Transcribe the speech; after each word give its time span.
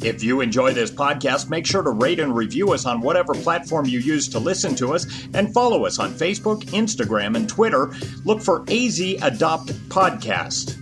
If 0.00 0.22
you 0.22 0.40
enjoy 0.40 0.74
this 0.74 0.92
podcast, 0.92 1.50
make 1.50 1.66
sure 1.66 1.82
to 1.82 1.90
rate 1.90 2.20
and 2.20 2.34
review 2.34 2.72
us 2.72 2.86
on 2.86 3.00
whatever 3.00 3.34
platform 3.34 3.86
you 3.86 3.98
use 3.98 4.28
to 4.28 4.38
listen 4.38 4.76
to 4.76 4.94
us 4.94 5.06
and 5.34 5.52
follow 5.52 5.86
us 5.86 5.98
on 5.98 6.12
Facebook, 6.12 6.62
Instagram, 6.66 7.36
and 7.36 7.48
Twitter. 7.48 7.90
Look 8.24 8.40
for 8.40 8.62
AZ 8.70 9.00
Adopt 9.00 9.72
Podcast. 9.88 10.76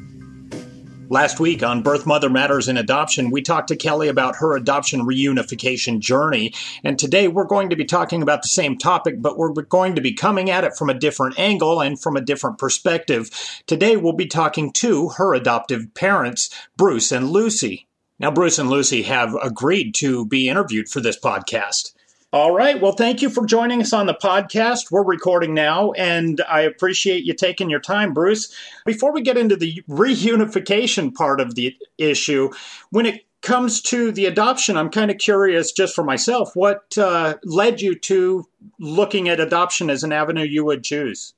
Last 1.08 1.40
week 1.40 1.62
on 1.62 1.82
Birth 1.82 2.04
Mother 2.04 2.28
Matters 2.28 2.68
in 2.68 2.76
Adoption, 2.76 3.30
we 3.30 3.40
talked 3.40 3.68
to 3.68 3.76
Kelly 3.76 4.08
about 4.08 4.36
her 4.36 4.56
adoption 4.56 5.06
reunification 5.06 6.00
journey. 6.00 6.52
And 6.84 6.98
today 6.98 7.28
we're 7.28 7.44
going 7.44 7.70
to 7.70 7.76
be 7.76 7.84
talking 7.84 8.22
about 8.22 8.42
the 8.42 8.48
same 8.48 8.76
topic, 8.76 9.22
but 9.22 9.38
we're 9.38 9.52
going 9.52 9.94
to 9.94 10.02
be 10.02 10.12
coming 10.12 10.50
at 10.50 10.64
it 10.64 10.76
from 10.76 10.90
a 10.90 10.98
different 10.98 11.38
angle 11.38 11.80
and 11.80 11.98
from 11.98 12.16
a 12.16 12.20
different 12.20 12.58
perspective. 12.58 13.30
Today 13.66 13.96
we'll 13.96 14.14
be 14.14 14.26
talking 14.26 14.72
to 14.74 15.10
her 15.10 15.32
adoptive 15.32 15.94
parents, 15.94 16.50
Bruce 16.76 17.12
and 17.12 17.30
Lucy. 17.30 17.86
Now, 18.18 18.30
Bruce 18.30 18.58
and 18.58 18.70
Lucy 18.70 19.02
have 19.02 19.34
agreed 19.42 19.94
to 19.96 20.24
be 20.26 20.48
interviewed 20.48 20.88
for 20.88 21.00
this 21.00 21.18
podcast. 21.18 21.92
All 22.32 22.52
right. 22.52 22.80
Well, 22.80 22.92
thank 22.92 23.22
you 23.22 23.30
for 23.30 23.46
joining 23.46 23.80
us 23.80 23.92
on 23.92 24.06
the 24.06 24.14
podcast. 24.14 24.90
We're 24.90 25.04
recording 25.04 25.54
now, 25.54 25.92
and 25.92 26.40
I 26.48 26.62
appreciate 26.62 27.24
you 27.24 27.34
taking 27.34 27.70
your 27.70 27.80
time, 27.80 28.12
Bruce. 28.12 28.54
Before 28.84 29.12
we 29.12 29.22
get 29.22 29.38
into 29.38 29.56
the 29.56 29.82
reunification 29.88 31.14
part 31.14 31.40
of 31.40 31.54
the 31.54 31.76
issue, 31.98 32.50
when 32.90 33.06
it 33.06 33.26
comes 33.42 33.80
to 33.82 34.10
the 34.12 34.26
adoption, 34.26 34.76
I'm 34.76 34.90
kind 34.90 35.10
of 35.10 35.18
curious, 35.18 35.70
just 35.70 35.94
for 35.94 36.02
myself, 36.02 36.50
what 36.54 36.98
uh, 36.98 37.34
led 37.44 37.80
you 37.80 37.94
to 38.00 38.46
looking 38.80 39.28
at 39.28 39.40
adoption 39.40 39.88
as 39.88 40.02
an 40.02 40.12
avenue 40.12 40.44
you 40.44 40.64
would 40.64 40.82
choose? 40.82 41.32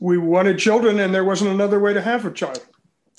We 0.00 0.16
wanted 0.16 0.58
children, 0.58 0.98
and 0.98 1.14
there 1.14 1.24
wasn't 1.24 1.50
another 1.50 1.78
way 1.78 1.92
to 1.92 2.00
have 2.00 2.24
a 2.24 2.30
child. 2.30 2.66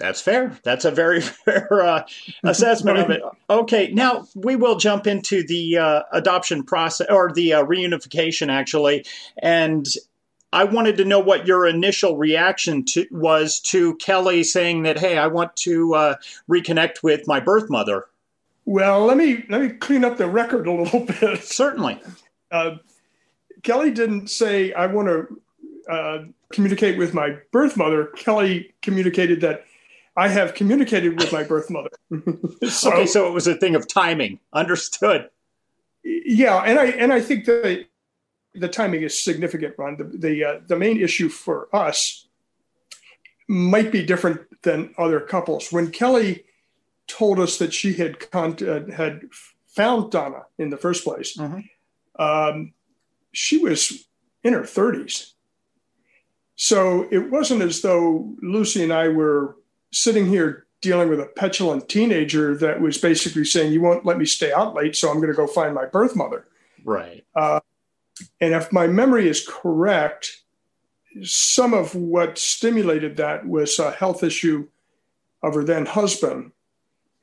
That's 0.01 0.19
fair. 0.19 0.57
That's 0.63 0.83
a 0.83 0.89
very 0.89 1.21
fair 1.45 1.71
uh, 1.71 2.07
assessment 2.43 2.97
of 2.97 3.11
it. 3.11 3.21
Okay, 3.51 3.91
now 3.93 4.27
we 4.33 4.55
will 4.55 4.77
jump 4.77 5.05
into 5.05 5.45
the 5.45 5.77
uh, 5.77 6.01
adoption 6.11 6.63
process 6.63 7.05
or 7.07 7.31
the 7.31 7.53
uh, 7.53 7.63
reunification, 7.63 8.51
actually. 8.51 9.05
And 9.37 9.85
I 10.51 10.63
wanted 10.63 10.97
to 10.97 11.05
know 11.05 11.19
what 11.19 11.45
your 11.45 11.67
initial 11.67 12.17
reaction 12.17 12.83
to, 12.85 13.05
was 13.11 13.59
to 13.59 13.95
Kelly 13.97 14.43
saying 14.43 14.83
that, 14.83 14.97
"Hey, 14.97 15.19
I 15.19 15.27
want 15.27 15.55
to 15.57 15.93
uh, 15.93 16.15
reconnect 16.49 17.03
with 17.03 17.27
my 17.27 17.39
birth 17.39 17.69
mother." 17.69 18.05
Well, 18.65 19.05
let 19.05 19.17
me 19.17 19.45
let 19.49 19.61
me 19.61 19.69
clean 19.69 20.03
up 20.03 20.17
the 20.17 20.27
record 20.27 20.65
a 20.65 20.73
little 20.73 21.05
bit. 21.21 21.43
Certainly. 21.43 22.01
Uh, 22.49 22.77
Kelly 23.61 23.91
didn't 23.91 24.31
say, 24.31 24.73
"I 24.73 24.87
want 24.87 25.07
to." 25.09 25.41
Uh, 25.89 26.25
communicate 26.51 26.97
with 26.97 27.13
my 27.13 27.37
birth 27.51 27.75
mother. 27.75 28.07
Kelly 28.15 28.73
communicated 28.81 29.41
that 29.41 29.65
I 30.15 30.27
have 30.27 30.53
communicated 30.53 31.19
with 31.19 31.31
my 31.31 31.43
birth 31.43 31.69
mother. 31.69 31.89
so, 32.69 32.91
okay, 32.91 33.05
so 33.05 33.27
it 33.27 33.33
was 33.33 33.47
a 33.47 33.55
thing 33.55 33.75
of 33.75 33.87
timing. 33.87 34.39
Understood. 34.51 35.29
Yeah, 36.03 36.57
and 36.57 36.79
I 36.79 36.85
and 36.87 37.13
I 37.13 37.21
think 37.21 37.45
that 37.45 37.85
the 38.53 38.67
timing 38.67 39.03
is 39.03 39.21
significant, 39.21 39.75
Ron. 39.77 39.97
The 39.97 40.03
the, 40.03 40.43
uh, 40.43 40.59
the 40.67 40.75
main 40.75 40.99
issue 40.99 41.29
for 41.29 41.73
us 41.73 42.27
might 43.47 43.91
be 43.91 44.05
different 44.05 44.41
than 44.63 44.93
other 44.97 45.19
couples. 45.19 45.71
When 45.71 45.91
Kelly 45.91 46.45
told 47.07 47.39
us 47.39 47.57
that 47.57 47.73
she 47.73 47.93
had 47.93 48.31
con- 48.31 48.57
uh, 48.67 48.91
had 48.91 49.21
found 49.67 50.11
Donna 50.11 50.43
in 50.57 50.71
the 50.71 50.77
first 50.77 51.03
place, 51.03 51.37
mm-hmm. 51.37 52.21
um, 52.21 52.73
she 53.31 53.57
was 53.57 54.07
in 54.43 54.53
her 54.53 54.65
thirties. 54.65 55.35
So 56.55 57.07
it 57.11 57.31
wasn't 57.31 57.61
as 57.61 57.81
though 57.81 58.35
Lucy 58.41 58.83
and 58.83 58.93
I 58.93 59.07
were 59.07 59.55
sitting 59.91 60.27
here 60.27 60.65
dealing 60.81 61.09
with 61.09 61.19
a 61.19 61.25
petulant 61.25 61.87
teenager 61.87 62.55
that 62.57 62.81
was 62.81 62.97
basically 62.97 63.45
saying, 63.45 63.71
"You 63.71 63.81
won't 63.81 64.05
let 64.05 64.17
me 64.17 64.25
stay 64.25 64.51
out 64.51 64.73
late, 64.73 64.95
so 64.95 65.09
I'm 65.09 65.17
going 65.17 65.29
to 65.29 65.35
go 65.35 65.47
find 65.47 65.73
my 65.73 65.85
birth 65.85 66.15
mother." 66.15 66.45
Right. 66.83 67.23
Uh, 67.35 67.59
and 68.39 68.53
if 68.53 68.71
my 68.71 68.87
memory 68.87 69.27
is 69.27 69.47
correct, 69.47 70.41
some 71.23 71.73
of 71.73 71.95
what 71.95 72.37
stimulated 72.37 73.17
that 73.17 73.47
was 73.47 73.77
a 73.79 73.91
health 73.91 74.23
issue 74.23 74.67
of 75.43 75.55
her 75.55 75.63
then 75.63 75.85
husband, 75.85 76.51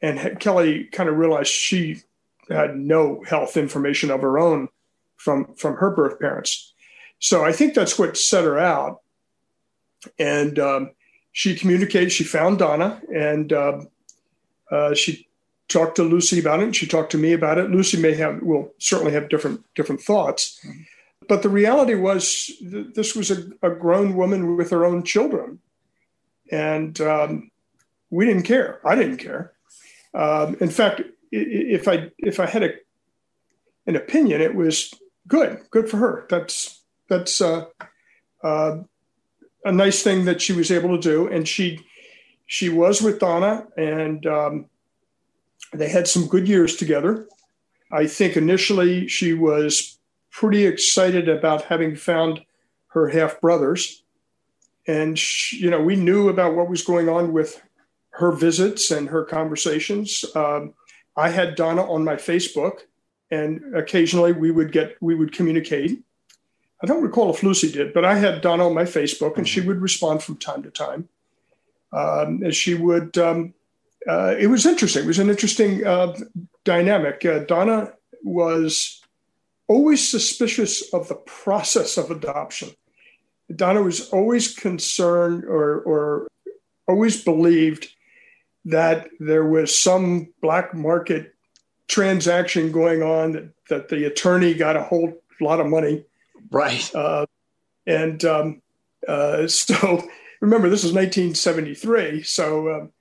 and 0.03 0.39
Kelly 0.41 0.85
kind 0.85 1.09
of 1.09 1.17
realized 1.17 1.51
she 1.51 2.03
had 2.49 2.77
no 2.77 3.23
health 3.27 3.57
information 3.57 4.11
of 4.11 4.23
her 4.23 4.39
own 4.39 4.69
from 5.17 5.55
from 5.55 5.77
her 5.77 5.91
birth 5.91 6.19
parents. 6.21 6.73
So 7.19 7.45
I 7.45 7.53
think 7.53 7.75
that's 7.75 7.99
what 7.99 8.17
set 8.17 8.45
her 8.45 8.59
out. 8.59 9.01
And 10.19 10.59
um, 10.59 10.91
she 11.33 11.55
communicated, 11.55 12.13
she 12.13 12.25
found 12.25 12.59
Donna 12.59 13.01
and 13.15 13.53
uh, 13.53 13.81
uh, 14.71 14.95
she 14.95 15.29
talked 15.69 15.97
to 15.97 16.03
Lucy 16.03 16.41
about 16.41 16.61
it 16.61 16.65
and 16.65 16.77
she 16.77 16.87
talked 16.87 17.13
to 17.13 17.19
me 17.19 17.33
about 17.33 17.59
it. 17.59 17.71
Lucy 17.71 18.01
may 18.01 18.15
have, 18.15 18.43
will 18.43 18.73
certainly 18.79 19.13
have 19.13 19.29
different, 19.29 19.63
different 19.75 20.01
thoughts. 20.01 20.59
Mm-hmm. 20.67 20.83
But 21.29 21.43
the 21.43 21.51
reality 21.51 21.95
was 21.95 22.51
th- 22.59 22.95
this 22.95 23.15
was 23.15 23.31
a, 23.31 23.51
a, 23.63 23.71
grown 23.71 24.17
woman 24.17 24.57
with 24.57 24.71
her 24.71 24.87
own 24.87 25.03
children. 25.03 25.59
And 26.51 26.99
um, 27.03 27.51
we 28.09 28.25
didn't 28.25 28.45
care. 28.45 28.81
I 28.87 28.95
didn't 28.95 29.19
care. 29.19 29.53
Um, 30.15 30.57
in 30.61 30.71
fact, 30.71 31.03
if 31.31 31.87
I, 31.87 32.11
if 32.17 32.41
I 32.41 32.47
had 32.47 32.63
a, 32.63 32.71
an 33.87 33.97
opinion, 33.97 34.41
it 34.41 34.55
was 34.55 34.95
good, 35.27 35.61
good 35.71 35.91
for 35.91 35.99
her. 35.99 36.27
That's, 36.31 36.81
that's, 37.09 37.43
uh, 37.43 37.67
uh, 38.43 38.79
a 39.65 39.73
nice 39.73 40.03
thing 40.03 40.25
that 40.25 40.41
she 40.41 40.53
was 40.53 40.71
able 40.71 40.97
to 40.97 41.03
do. 41.03 41.29
And 41.29 41.47
she 41.47 41.85
she 42.47 42.71
was 42.71 43.03
with 43.03 43.19
Donna, 43.19 43.67
and 43.77 44.27
um, 44.27 44.67
they 45.73 45.89
had 45.89 46.09
some 46.09 46.27
good 46.27 46.49
years 46.49 46.77
together. 46.77 47.29
I 47.93 48.07
think 48.07 48.37
initially 48.37 49.07
she 49.07 49.35
was 49.35 49.99
pretty 50.31 50.67
excited 50.67 51.29
about 51.29 51.65
having 51.65 51.95
found 51.95 52.41
her 52.89 53.09
half 53.09 53.41
brothers, 53.41 54.03
and 54.87 55.19
she, 55.19 55.59
you 55.59 55.71
know 55.71 55.83
we 55.83 55.95
knew 55.95 56.29
about 56.29 56.55
what 56.55 56.71
was 56.71 56.83
going 56.83 57.09
on 57.09 57.33
with 57.33 57.61
her 58.11 58.33
visits 58.33 58.91
and 58.91 59.09
her 59.09 59.25
conversations. 59.25 60.25
Um, 60.35 60.75
I 61.17 61.29
had 61.29 61.55
Donna 61.55 61.83
on 61.83 62.05
my 62.05 62.17
Facebook, 62.17 62.81
and 63.31 63.77
occasionally 63.77 64.33
we 64.33 64.51
would 64.51 64.73
get 64.73 64.97
we 65.01 65.15
would 65.15 65.33
communicate. 65.33 66.03
I 66.83 66.87
don't 66.87 67.03
recall 67.03 67.31
if 67.31 67.43
Lucy 67.43 67.73
did, 67.73 67.93
but 67.93 68.05
I 68.05 68.17
had 68.17 68.41
Donna 68.41 68.67
on 68.67 68.75
my 68.75 68.85
Facebook, 68.85 69.37
and 69.37 69.49
she 69.49 69.61
mm-hmm. 69.61 69.69
would 69.69 69.83
respond 69.83 70.23
from 70.23 70.37
time 70.37 70.63
to 70.63 70.71
time. 70.71 71.09
Um, 71.93 72.43
and 72.43 72.55
she 72.55 72.75
would. 72.75 73.17
Um, 73.19 73.55
uh, 74.07 74.35
it 74.39 74.47
was 74.47 74.65
interesting. 74.65 75.05
It 75.05 75.09
was 75.09 75.19
an 75.19 75.31
interesting 75.31 75.87
uh, 75.87 76.17
dynamic. 76.65 77.25
Uh, 77.25 77.41
Donna 77.41 77.93
was 78.23 79.03
always 79.67 80.09
suspicious 80.09 80.93
of 80.95 81.09
the 81.09 81.15
process 81.15 81.97
of 81.97 82.11
adoption. 82.11 82.71
Donna 83.55 83.83
was 83.83 84.09
always 84.11 84.55
concerned 84.55 85.45
or, 85.45 85.81
or 85.81 86.29
always 86.87 87.23
believed 87.23 87.89
that 88.65 89.09
there 89.19 89.45
was 89.45 89.77
some 89.77 90.33
black 90.43 90.75
market 90.75 91.35
transaction 91.87 92.71
going 92.71 93.03
on 93.03 93.33
that, 93.33 93.53
that 93.69 93.89
the 93.89 94.05
attorney 94.05 94.55
got 94.55 94.77
a 94.77 94.83
whole 94.83 95.13
lot 95.41 95.61
of 95.61 95.67
money. 95.67 96.05
Right. 96.51 96.95
Uh, 96.95 97.27
and 97.87 98.25
um, 98.25 98.63
uh, 99.07 99.47
so 99.49 100.07
remember, 100.41 100.69
this 100.69 100.85
was 100.85 100.93
1973. 100.93 102.23
So 102.23 102.75
um, 102.75 102.93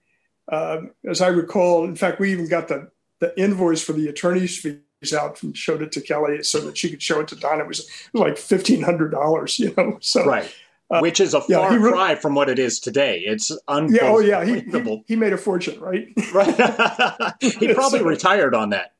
uh, 0.51 0.81
as 1.09 1.21
I 1.21 1.27
recall, 1.27 1.83
in 1.85 1.95
fact, 1.95 2.19
we 2.19 2.31
even 2.31 2.47
got 2.47 2.67
the, 2.67 2.89
the 3.19 3.37
invoice 3.39 3.83
for 3.83 3.93
the 3.93 4.07
attorney's 4.07 4.57
fees 4.57 5.13
out 5.15 5.41
and 5.43 5.55
showed 5.55 5.81
it 5.81 5.91
to 5.93 6.01
Kelly 6.01 6.43
so 6.43 6.59
that 6.61 6.77
she 6.77 6.89
could 6.89 7.01
show 7.01 7.19
it 7.19 7.27
to 7.29 7.35
Donna. 7.35 7.63
It 7.63 7.67
was, 7.67 7.79
it 7.79 8.13
was 8.13 8.21
like 8.21 8.35
$1,500, 8.35 9.59
you 9.59 9.73
know? 9.75 9.97
So, 10.01 10.25
right. 10.25 10.53
Uh, 10.89 11.01
Which 11.01 11.19
is 11.19 11.33
a 11.33 11.41
far 11.41 11.73
yeah, 11.73 11.79
cry 11.79 12.15
from 12.15 12.33
what 12.33 12.47
it 12.47 12.59
is 12.59 12.79
today. 12.79 13.19
It's 13.19 13.51
unbelievable. 13.67 14.23
Yeah, 14.23 14.39
oh 14.39 14.43
yeah, 14.43 14.45
he, 14.45 14.61
he, 14.61 15.03
he 15.05 15.15
made 15.17 15.33
a 15.33 15.37
fortune, 15.37 15.77
right? 15.81 16.07
right. 16.33 16.55
he 17.41 17.73
probably 17.73 17.99
so, 17.99 18.05
retired 18.05 18.55
on 18.55 18.69
that. 18.69 18.93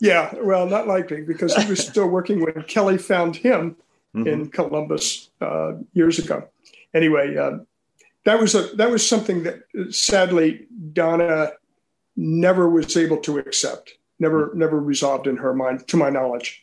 Yeah, 0.00 0.34
well, 0.42 0.66
not 0.66 0.86
likely 0.86 1.22
because 1.22 1.54
he 1.54 1.68
was 1.68 1.86
still 1.86 2.08
working 2.08 2.40
when 2.40 2.62
Kelly 2.64 2.98
found 2.98 3.36
him 3.36 3.76
mm-hmm. 4.14 4.26
in 4.26 4.50
Columbus 4.50 5.30
uh, 5.40 5.72
years 5.92 6.18
ago. 6.18 6.48
Anyway, 6.94 7.36
uh, 7.36 7.58
that 8.24 8.40
was 8.40 8.54
a 8.54 8.74
that 8.76 8.90
was 8.90 9.06
something 9.06 9.44
that 9.44 9.62
sadly 9.90 10.66
Donna 10.92 11.52
never 12.16 12.68
was 12.68 12.96
able 12.96 13.18
to 13.18 13.38
accept. 13.38 13.94
Never 14.18 14.48
mm-hmm. 14.48 14.58
never 14.58 14.80
resolved 14.80 15.26
in 15.26 15.36
her 15.38 15.54
mind, 15.54 15.86
to 15.88 15.96
my 15.96 16.10
knowledge 16.10 16.62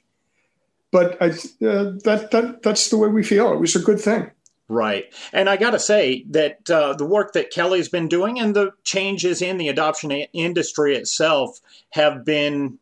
but 0.91 1.21
I, 1.21 1.29
uh, 1.29 1.93
that 2.03 2.29
that 2.31 2.63
that's 2.63 2.89
the 2.89 2.97
way 2.97 3.09
we 3.09 3.23
feel. 3.23 3.53
It 3.53 3.59
was 3.59 3.75
a 3.75 3.79
good 3.79 3.99
thing. 3.99 4.31
Right. 4.67 5.05
And 5.33 5.49
I 5.49 5.57
got 5.57 5.71
to 5.71 5.79
say 5.79 6.25
that 6.29 6.69
uh, 6.69 6.93
the 6.93 7.05
work 7.05 7.33
that 7.33 7.49
Kelly's 7.49 7.89
been 7.89 8.07
doing 8.07 8.39
and 8.39 8.55
the 8.55 8.71
changes 8.83 9.41
in 9.41 9.57
the 9.57 9.67
adoption 9.67 10.11
industry 10.11 10.95
itself 10.95 11.59
have 11.89 12.23
been 12.23 12.77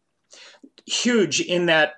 huge 0.86 1.42
in 1.42 1.68
that, 1.68 1.96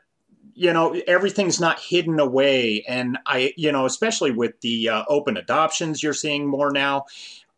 you 0.54 0.74
know, 0.74 0.94
everything's 1.08 1.60
not 1.60 1.80
hidden 1.80 2.20
away. 2.20 2.84
And 2.88 3.18
I, 3.26 3.54
you 3.56 3.72
know, 3.72 3.86
especially 3.86 4.32
with 4.32 4.60
the 4.62 4.90
uh, 4.90 5.04
open 5.08 5.38
adoptions 5.38 6.04
you're 6.04 6.14
seeing 6.14 6.48
more 6.48 6.72
now, 6.72 7.06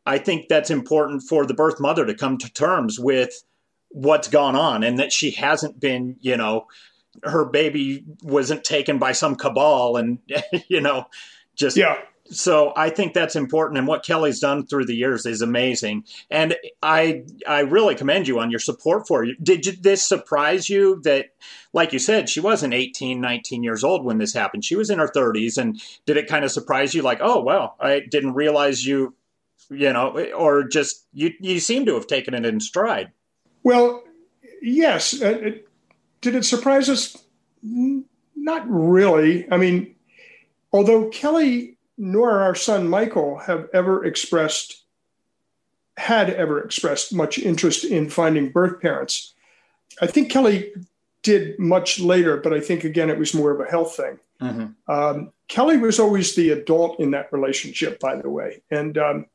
I 0.05 0.17
think 0.17 0.47
that's 0.47 0.69
important 0.69 1.23
for 1.23 1.45
the 1.45 1.53
birth 1.53 1.79
mother 1.79 2.05
to 2.05 2.13
come 2.13 2.37
to 2.39 2.51
terms 2.51 2.99
with 2.99 3.43
what's 3.89 4.27
gone 4.27 4.55
on 4.55 4.83
and 4.83 4.99
that 4.99 5.11
she 5.11 5.31
hasn't 5.31 5.79
been, 5.79 6.17
you 6.21 6.37
know, 6.37 6.67
her 7.23 7.45
baby 7.45 8.03
wasn't 8.23 8.63
taken 8.63 8.97
by 8.97 9.11
some 9.11 9.35
cabal 9.35 9.97
and 9.97 10.19
you 10.67 10.81
know 10.81 11.05
just 11.55 11.77
yeah 11.77 11.97
so 12.31 12.73
I 12.75 12.89
think 12.89 13.13
that's 13.13 13.35
important, 13.35 13.77
and 13.77 13.87
what 13.87 14.05
Kelly's 14.05 14.39
done 14.39 14.65
through 14.65 14.85
the 14.85 14.95
years 14.95 15.25
is 15.25 15.41
amazing. 15.41 16.05
And 16.29 16.55
I 16.81 17.23
I 17.47 17.61
really 17.61 17.95
commend 17.95 18.27
you 18.27 18.39
on 18.39 18.49
your 18.49 18.59
support 18.59 19.07
for 19.07 19.23
you. 19.23 19.35
Did 19.41 19.65
you, 19.65 19.73
this 19.73 20.03
surprise 20.03 20.69
you 20.69 21.01
that, 21.03 21.27
like 21.73 21.93
you 21.93 21.99
said, 21.99 22.29
she 22.29 22.39
wasn't 22.39 22.73
18, 22.73 23.19
19 23.19 23.63
years 23.63 23.83
old 23.83 24.05
when 24.05 24.17
this 24.17 24.33
happened? 24.33 24.65
She 24.65 24.75
was 24.75 24.89
in 24.89 24.99
her 24.99 25.07
30s, 25.07 25.57
and 25.57 25.81
did 26.05 26.17
it 26.17 26.27
kind 26.27 26.45
of 26.45 26.51
surprise 26.51 26.93
you? 26.93 27.01
Like, 27.01 27.19
oh 27.21 27.41
well, 27.41 27.75
I 27.79 28.01
didn't 28.09 28.33
realize 28.33 28.85
you, 28.85 29.13
you 29.69 29.91
know, 29.91 30.17
or 30.35 30.67
just 30.67 31.05
you 31.13 31.31
you 31.39 31.59
seem 31.59 31.85
to 31.85 31.95
have 31.95 32.07
taken 32.07 32.33
it 32.33 32.45
in 32.45 32.59
stride. 32.59 33.11
Well, 33.63 34.03
yes. 34.61 35.13
It, 35.13 35.67
did 36.21 36.35
it 36.35 36.45
surprise 36.45 36.87
us? 36.87 37.17
Not 37.63 38.63
really. 38.69 39.51
I 39.51 39.57
mean, 39.57 39.95
although 40.71 41.09
Kelly 41.09 41.77
nor 42.01 42.39
our 42.39 42.55
son 42.55 42.87
Michael 42.87 43.37
have 43.37 43.69
ever 43.73 44.03
expressed, 44.03 44.85
had 45.97 46.31
ever 46.31 46.59
expressed 46.59 47.13
much 47.13 47.37
interest 47.37 47.85
in 47.85 48.09
finding 48.09 48.49
birth 48.49 48.81
parents, 48.81 49.35
I 50.01 50.07
think 50.07 50.31
Kelly 50.31 50.73
did 51.21 51.59
much 51.59 51.99
later, 51.99 52.37
but 52.37 52.53
I 52.53 52.59
think 52.59 52.83
again 52.83 53.11
it 53.11 53.19
was 53.19 53.35
more 53.35 53.51
of 53.51 53.59
a 53.59 53.69
health 53.69 53.95
thing. 53.95 54.17
Mm-hmm. 54.41 54.91
Um, 54.91 55.31
Kelly 55.47 55.77
was 55.77 55.99
always 55.99 56.35
the 56.35 56.49
adult 56.49 56.99
in 56.99 57.11
that 57.11 57.31
relationship, 57.31 57.99
by 57.99 58.15
the 58.15 58.29
way, 58.29 58.63
and 58.71 58.97
um, 58.97 59.27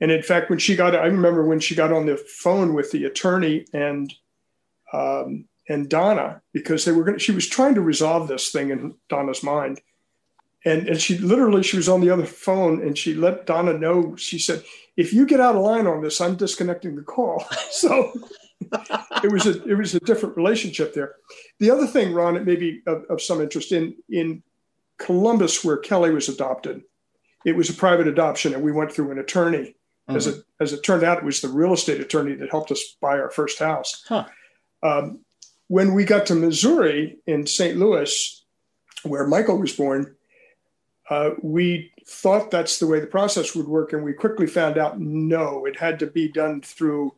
and 0.00 0.12
in 0.12 0.22
fact, 0.22 0.48
when 0.48 0.60
she 0.60 0.76
got, 0.76 0.94
I 0.94 1.06
remember 1.06 1.44
when 1.44 1.58
she 1.58 1.74
got 1.74 1.92
on 1.92 2.06
the 2.06 2.16
phone 2.16 2.72
with 2.72 2.92
the 2.92 3.04
attorney 3.06 3.64
and 3.72 4.14
um, 4.92 5.46
and 5.68 5.88
Donna 5.88 6.42
because 6.52 6.84
they 6.84 6.92
were 6.92 7.02
going. 7.02 7.18
She 7.18 7.32
was 7.32 7.48
trying 7.48 7.74
to 7.74 7.80
resolve 7.80 8.28
this 8.28 8.52
thing 8.52 8.70
in 8.70 8.94
Donna's 9.08 9.42
mind, 9.42 9.80
and 10.66 10.88
and 10.88 11.00
she 11.00 11.16
literally 11.18 11.62
she 11.62 11.76
was 11.76 11.88
on 11.88 12.00
the 12.00 12.10
other 12.10 12.26
phone 12.26 12.82
and 12.82 12.98
she 12.98 13.14
let 13.14 13.46
Donna 13.46 13.72
know. 13.72 14.16
She 14.16 14.38
said, 14.38 14.64
"If 14.96 15.12
you 15.14 15.24
get 15.24 15.40
out 15.40 15.54
of 15.54 15.62
line 15.62 15.86
on 15.86 16.02
this, 16.02 16.20
I'm 16.20 16.36
disconnecting 16.36 16.96
the 16.96 17.02
call." 17.02 17.46
so 17.70 18.12
it 19.22 19.32
was 19.32 19.46
a 19.46 19.62
it 19.64 19.76
was 19.76 19.94
a 19.94 20.00
different 20.00 20.36
relationship 20.36 20.92
there. 20.92 21.14
The 21.60 21.70
other 21.70 21.86
thing, 21.86 22.12
Ron, 22.12 22.36
it 22.36 22.44
may 22.44 22.56
be 22.56 22.82
of, 22.86 23.04
of 23.08 23.22
some 23.22 23.40
interest 23.40 23.70
in 23.70 23.94
in 24.10 24.42
Columbus, 24.98 25.64
where 25.64 25.76
Kelly 25.76 26.10
was 26.10 26.28
adopted. 26.28 26.82
It 27.44 27.54
was 27.54 27.70
a 27.70 27.74
private 27.74 28.08
adoption, 28.08 28.52
and 28.52 28.62
we 28.62 28.72
went 28.72 28.92
through 28.92 29.12
an 29.12 29.20
attorney. 29.20 29.76
Mm-hmm. 30.08 30.16
As 30.16 30.26
it 30.26 30.44
as 30.60 30.72
it 30.72 30.82
turned 30.82 31.04
out, 31.04 31.18
it 31.18 31.24
was 31.24 31.40
the 31.40 31.48
real 31.48 31.74
estate 31.74 32.00
attorney 32.00 32.34
that 32.34 32.50
helped 32.50 32.72
us 32.72 32.96
buy 33.00 33.18
our 33.20 33.30
first 33.30 33.60
house. 33.60 34.04
Huh. 34.08 34.26
Um, 34.82 35.20
when 35.68 35.94
we 35.94 36.04
got 36.04 36.26
to 36.26 36.34
Missouri 36.34 37.18
in 37.26 37.46
St. 37.46 37.76
Louis, 37.76 38.44
where 39.02 39.26
Michael 39.26 39.58
was 39.58 39.72
born, 39.72 40.16
uh, 41.10 41.30
we 41.42 41.92
thought 42.06 42.50
that's 42.50 42.78
the 42.78 42.86
way 42.86 43.00
the 43.00 43.06
process 43.06 43.54
would 43.54 43.68
work, 43.68 43.92
and 43.92 44.02
we 44.02 44.12
quickly 44.12 44.46
found 44.46 44.78
out 44.78 45.00
no, 45.00 45.64
it 45.64 45.78
had 45.78 45.98
to 46.00 46.06
be 46.06 46.28
done 46.28 46.60
through 46.60 47.14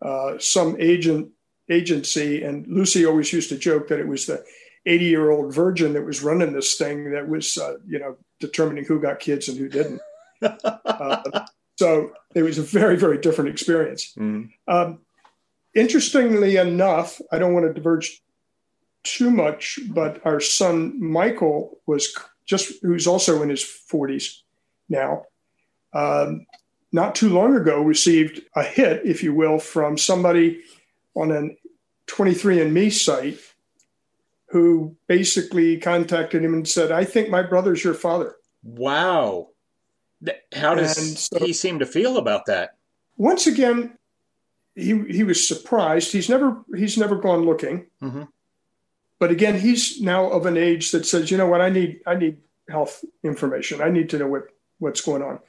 uh, 0.00 0.38
some 0.38 0.76
agent 0.78 1.30
agency. 1.70 2.42
And 2.42 2.66
Lucy 2.66 3.04
always 3.04 3.32
used 3.32 3.50
to 3.50 3.58
joke 3.58 3.88
that 3.88 4.00
it 4.00 4.08
was 4.08 4.26
the 4.26 4.44
80 4.86 5.04
year 5.04 5.30
old 5.30 5.54
virgin 5.54 5.92
that 5.92 6.04
was 6.04 6.22
running 6.22 6.52
this 6.52 6.76
thing 6.76 7.10
that 7.12 7.28
was, 7.28 7.58
uh, 7.58 7.74
you 7.86 7.98
know, 7.98 8.16
determining 8.40 8.84
who 8.84 9.00
got 9.00 9.20
kids 9.20 9.48
and 9.48 9.58
who 9.58 9.68
didn't. 9.68 10.00
Uh, 10.40 11.46
so 11.78 12.12
it 12.34 12.42
was 12.42 12.58
a 12.58 12.62
very, 12.62 12.96
very 12.96 13.18
different 13.18 13.50
experience. 13.50 14.14
Mm. 14.16 14.50
Um, 14.68 15.00
interestingly 15.74 16.56
enough, 16.56 17.20
I 17.32 17.38
don't 17.38 17.54
want 17.54 17.66
to 17.66 17.74
diverge 17.74 18.22
too 19.02 19.30
much, 19.32 19.80
but 19.88 20.24
our 20.24 20.38
son 20.40 21.00
Michael 21.02 21.78
was 21.86 22.14
just, 22.48 22.72
who's 22.82 23.06
also 23.06 23.42
in 23.42 23.50
his 23.50 23.62
40s 23.62 24.40
now, 24.88 25.24
um, 25.92 26.46
not 26.92 27.14
too 27.14 27.28
long 27.28 27.54
ago 27.54 27.82
received 27.82 28.40
a 28.56 28.62
hit, 28.62 29.02
if 29.04 29.22
you 29.22 29.34
will, 29.34 29.58
from 29.58 29.98
somebody 29.98 30.62
on 31.14 31.30
a 31.30 31.50
23andMe 32.10 32.90
site 32.90 33.38
who 34.46 34.96
basically 35.06 35.76
contacted 35.78 36.42
him 36.42 36.54
and 36.54 36.66
said, 36.66 36.90
I 36.90 37.04
think 37.04 37.28
my 37.28 37.42
brother's 37.42 37.84
your 37.84 37.94
father. 37.94 38.36
Wow. 38.62 39.48
How 40.54 40.74
does 40.74 41.20
so, 41.20 41.38
he 41.38 41.52
seem 41.52 41.78
to 41.78 41.86
feel 41.86 42.16
about 42.16 42.46
that? 42.46 42.76
Once 43.16 43.46
again, 43.46 43.96
he 44.74 45.00
he 45.08 45.22
was 45.22 45.46
surprised. 45.46 46.12
He's 46.12 46.28
never 46.28 46.64
he's 46.74 46.96
never 46.96 47.16
gone 47.16 47.44
looking. 47.44 47.86
Mm-hmm. 48.02 48.24
But 49.18 49.30
again, 49.30 49.58
he's 49.58 50.00
now 50.00 50.28
of 50.30 50.46
an 50.46 50.56
age 50.56 50.92
that 50.92 51.06
says, 51.06 51.30
you 51.30 51.36
know 51.36 51.46
what, 51.46 51.60
I 51.60 51.68
need 51.68 52.00
I 52.06 52.14
need 52.14 52.38
health 52.68 53.04
information. 53.22 53.80
I 53.80 53.90
need 53.90 54.10
to 54.10 54.18
know 54.18 54.28
what 54.28 54.48
what's 54.78 55.00
going 55.00 55.22
on. 55.22 55.40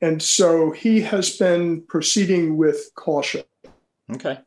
And 0.00 0.22
so 0.22 0.70
he 0.70 1.00
has 1.02 1.36
been 1.36 1.82
proceeding 1.82 2.56
with 2.56 2.90
caution. 2.94 3.44
Okay. 4.12 4.38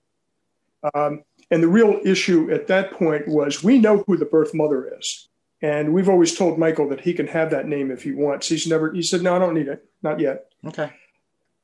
Um, 0.94 1.24
and 1.50 1.62
the 1.62 1.68
real 1.68 2.00
issue 2.04 2.50
at 2.52 2.68
that 2.68 2.94
point 2.94 3.28
was 3.28 3.64
we 3.64 3.78
know 3.78 4.04
who 4.08 4.18
the 4.18 4.26
birth 4.26 4.54
mother 4.54 4.98
is. 4.98 5.28
And 5.62 5.94
we've 5.94 6.10
always 6.10 6.36
told 6.36 6.58
Michael 6.58 6.90
that 6.90 7.02
he 7.02 7.14
can 7.14 7.28
have 7.28 7.52
that 7.52 7.68
name 7.68 7.92
if 7.92 8.04
he 8.04 8.14
wants. 8.14 8.48
He's 8.48 8.66
never, 8.66 8.92
he 8.92 9.04
said, 9.04 9.22
no, 9.22 9.36
I 9.36 9.40
don't 9.40 9.54
need 9.54 9.68
it. 9.68 9.86
Not 10.02 10.20
yet. 10.20 10.52
Okay. 10.66 10.92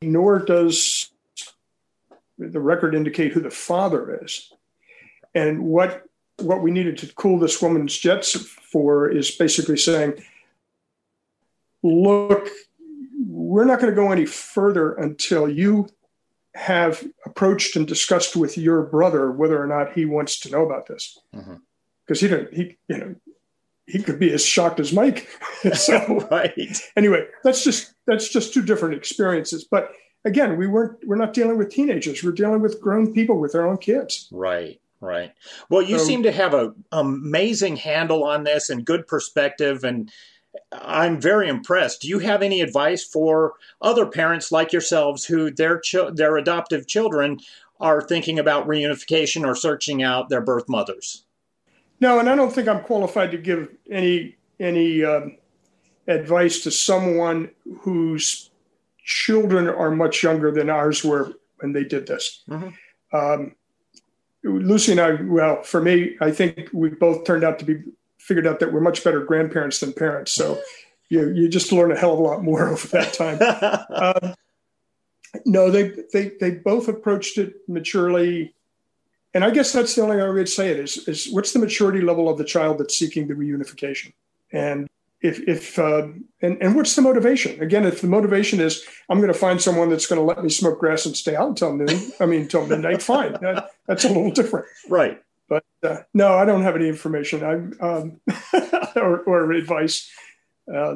Nor 0.02 0.40
does 0.40 1.10
the 2.38 2.60
record 2.60 2.94
indicate 2.94 3.32
who 3.32 3.40
the 3.40 3.50
father 3.50 4.24
is. 4.24 4.54
And 5.34 5.64
what 5.64 6.07
what 6.40 6.62
we 6.62 6.72
needed 6.72 6.98
to 7.00 7.14
cool 7.16 7.40
this 7.40 7.62
woman's 7.62 7.98
jets 7.98 8.36
for 8.36 9.10
is 9.10 9.32
basically 9.32 9.78
saying, 9.78 10.24
look, 11.84 12.50
we're 13.28 13.66
not 13.66 13.80
going 13.80 13.92
to 13.92 13.96
go 13.96 14.12
any 14.12 14.26
further 14.26 14.94
until 14.94 15.50
you 15.50 15.88
have 16.54 17.04
approached 17.26 17.76
and 17.76 17.88
discussed 17.88 18.36
with 18.36 18.58
your 18.58 18.84
brother 18.84 19.32
whether 19.32 19.62
or 19.62 19.68
not 19.68 19.94
he 19.94 20.06
wants 20.06 20.40
to 20.40 20.50
know 20.50 20.66
about 20.66 20.88
this. 20.88 21.20
Because 21.32 21.48
mm-hmm. 21.48 22.14
he 22.14 22.28
didn't, 22.28 22.54
he, 22.54 22.78
you 22.88 22.98
know, 22.98 23.16
he 23.86 24.04
could 24.04 24.20
be 24.20 24.32
as 24.34 24.46
shocked 24.46 24.80
as 24.80 24.92
Mike. 24.92 25.28
so, 25.74 26.28
right. 26.32 26.78
Anyway, 26.96 27.26
that's 27.44 27.64
just 27.64 27.94
that's 28.06 28.30
just 28.30 28.54
two 28.54 28.62
different 28.62 28.96
experiences. 28.96 29.64
But 29.70 29.92
again, 30.26 30.58
we 30.58 30.68
weren't 30.68 31.00
we're 31.08 31.16
not 31.16 31.34
dealing 31.34 31.58
with 31.58 31.70
teenagers. 31.70 32.24
We're 32.24 32.32
dealing 32.32 32.62
with 32.62 32.82
grown 32.82 33.14
people 33.14 33.40
with 33.40 33.54
their 33.54 33.68
own 33.68 33.78
kids. 33.78 34.28
Right. 34.32 34.80
Right. 35.00 35.34
Well, 35.70 35.82
you 35.82 36.00
so, 36.00 36.06
seem 36.06 36.24
to 36.24 36.32
have 36.32 36.54
a 36.54 36.74
amazing 36.92 37.76
handle 37.76 38.24
on 38.24 38.44
this 38.44 38.70
and 38.70 38.86
good 38.86 39.06
perspective 39.08 39.84
and 39.84 40.12
I'm 40.72 41.20
very 41.22 41.50
impressed. 41.50 42.02
Do 42.02 42.08
you 42.08 42.20
have 42.20 42.42
any 42.42 42.62
advice 42.62 43.04
for 43.04 43.54
other 43.82 44.06
parents 44.06 44.52
like 44.52 44.74
yourselves 44.74 45.26
who 45.26 45.52
their 45.52 45.82
their 46.14 46.38
adoptive 46.38 46.88
children 46.88 47.40
are 47.80 48.02
thinking 48.02 48.40
about 48.40 48.68
reunification 48.68 49.46
or 49.46 49.56
searching 49.56 50.02
out 50.02 50.30
their 50.30 50.42
birth 50.42 50.68
mothers? 50.68 51.26
No, 52.00 52.20
and 52.20 52.30
I 52.30 52.36
don't 52.36 52.52
think 52.52 52.68
I'm 52.68 52.82
qualified 52.82 53.32
to 53.32 53.38
give 53.38 53.70
any 53.90 54.36
any 54.60 55.04
um, 55.04 55.38
advice 56.08 56.62
to 56.62 56.72
someone 56.72 57.52
whose 57.82 58.50
children 59.04 59.68
are 59.68 59.92
much 59.92 60.24
younger 60.24 60.52
than 60.52 60.70
ours 60.70 61.04
were 61.04 61.34
when 61.60 61.74
they 61.74 61.84
did 61.84 62.08
this. 62.08 62.44
Mm-hmm. 62.50 63.16
Um, 63.16 63.56
Lucy 64.48 64.92
and 64.92 65.02
I, 65.02 65.12
well, 65.22 65.64
for 65.64 65.82
me, 65.82 66.18
I 66.22 66.32
think 66.32 66.70
we 66.74 66.90
both 66.90 67.26
turned 67.26 67.44
out 67.44 67.60
to 67.60 67.66
be 67.66 67.84
figured 68.20 68.48
out 68.48 68.60
that 68.60 68.74
we're 68.74 68.82
much 68.82 69.04
better 69.04 69.24
grandparents 69.24 69.80
than 69.80 69.94
parents. 69.94 70.32
So 70.32 70.62
you 71.10 71.30
you 71.30 71.48
just 71.48 71.72
learn 71.72 71.92
a 71.92 71.98
hell 71.98 72.14
of 72.14 72.20
a 72.20 72.22
lot 72.22 72.44
more 72.44 72.70
over 72.74 72.88
that 72.90 73.14
time. 73.14 73.40
um, 73.90 74.36
no, 75.46 75.70
they 75.70 75.92
they 76.14 76.32
they 76.40 76.52
both 76.52 76.88
approached 76.88 77.38
it 77.38 77.56
maturely, 77.68 78.54
and 79.34 79.44
I 79.44 79.52
guess 79.52 79.72
that's 79.72 79.96
the 79.96 80.02
only 80.02 80.18
way 80.18 80.42
I'd 80.42 80.50
say 80.50 80.70
it 80.70 80.80
is 80.80 81.08
is 81.08 81.30
what's 81.32 81.54
the 81.54 81.60
maturity 81.60 82.02
level 82.02 82.30
of 82.30 82.38
the 82.38 82.46
child 82.46 82.80
that's 82.80 82.98
seeking 82.98 83.28
the 83.28 83.34
reunification, 83.34 84.14
and 84.52 84.88
if 85.22 85.40
if 85.48 85.80
uh, 85.80 86.08
and 86.42 86.62
and 86.62 86.76
what's 86.76 86.96
the 86.96 87.02
motivation? 87.02 87.62
Again, 87.62 87.86
if 87.86 88.02
the 88.02 88.08
motivation 88.08 88.60
is 88.60 88.86
I'm 89.10 89.18
going 89.18 89.34
to 89.34 89.38
find 89.38 89.62
someone 89.62 89.90
that's 89.90 90.06
going 90.06 90.20
to 90.20 90.26
let 90.26 90.44
me 90.44 90.50
smoke 90.50 90.80
grass 90.80 91.06
and 91.06 91.16
stay 91.16 91.36
out 91.36 91.50
until 91.50 91.76
noon, 91.76 92.12
I 92.20 92.26
mean 92.26 92.42
until 92.42 92.68
midnight, 92.68 93.02
fine. 93.02 93.34
That, 93.42 93.72
that's 93.88 94.06
a 94.06 94.10
little 94.10 94.32
different, 94.32 94.68
right? 94.90 95.22
But 95.50 95.64
uh, 95.84 95.98
no, 96.14 96.36
I 96.36 96.46
don't 96.46 96.64
have 96.64 96.76
any 96.76 96.88
information 96.88 97.44
I, 97.44 97.86
um, 97.86 98.20
or, 98.96 99.20
or, 99.22 99.52
advice. 99.54 100.12
Uh, 100.74 100.96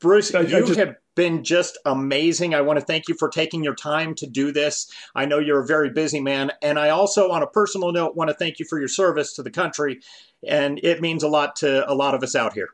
Bruce, 0.00 0.34
I, 0.34 0.40
you 0.40 0.56
I 0.56 0.60
just, 0.60 0.78
have 0.78 0.96
been 1.14 1.44
just 1.44 1.78
amazing. 1.84 2.54
I 2.54 2.62
want 2.62 2.78
to 2.78 2.84
thank 2.84 3.08
you 3.08 3.14
for 3.18 3.28
taking 3.28 3.62
your 3.62 3.74
time 3.74 4.14
to 4.16 4.26
do 4.26 4.50
this. 4.52 4.90
I 5.14 5.26
know 5.26 5.38
you're 5.38 5.62
a 5.62 5.66
very 5.66 5.90
busy 5.90 6.20
man. 6.20 6.52
And 6.62 6.78
I 6.78 6.90
also, 6.90 7.30
on 7.30 7.42
a 7.42 7.46
personal 7.46 7.92
note, 7.92 8.16
want 8.16 8.28
to 8.28 8.34
thank 8.34 8.58
you 8.58 8.66
for 8.68 8.78
your 8.78 8.88
service 8.88 9.34
to 9.34 9.42
the 9.42 9.50
country. 9.50 10.00
And 10.46 10.80
it 10.82 11.00
means 11.00 11.22
a 11.22 11.28
lot 11.28 11.56
to 11.56 11.90
a 11.90 11.94
lot 11.94 12.14
of 12.14 12.22
us 12.22 12.34
out 12.34 12.52
here. 12.52 12.68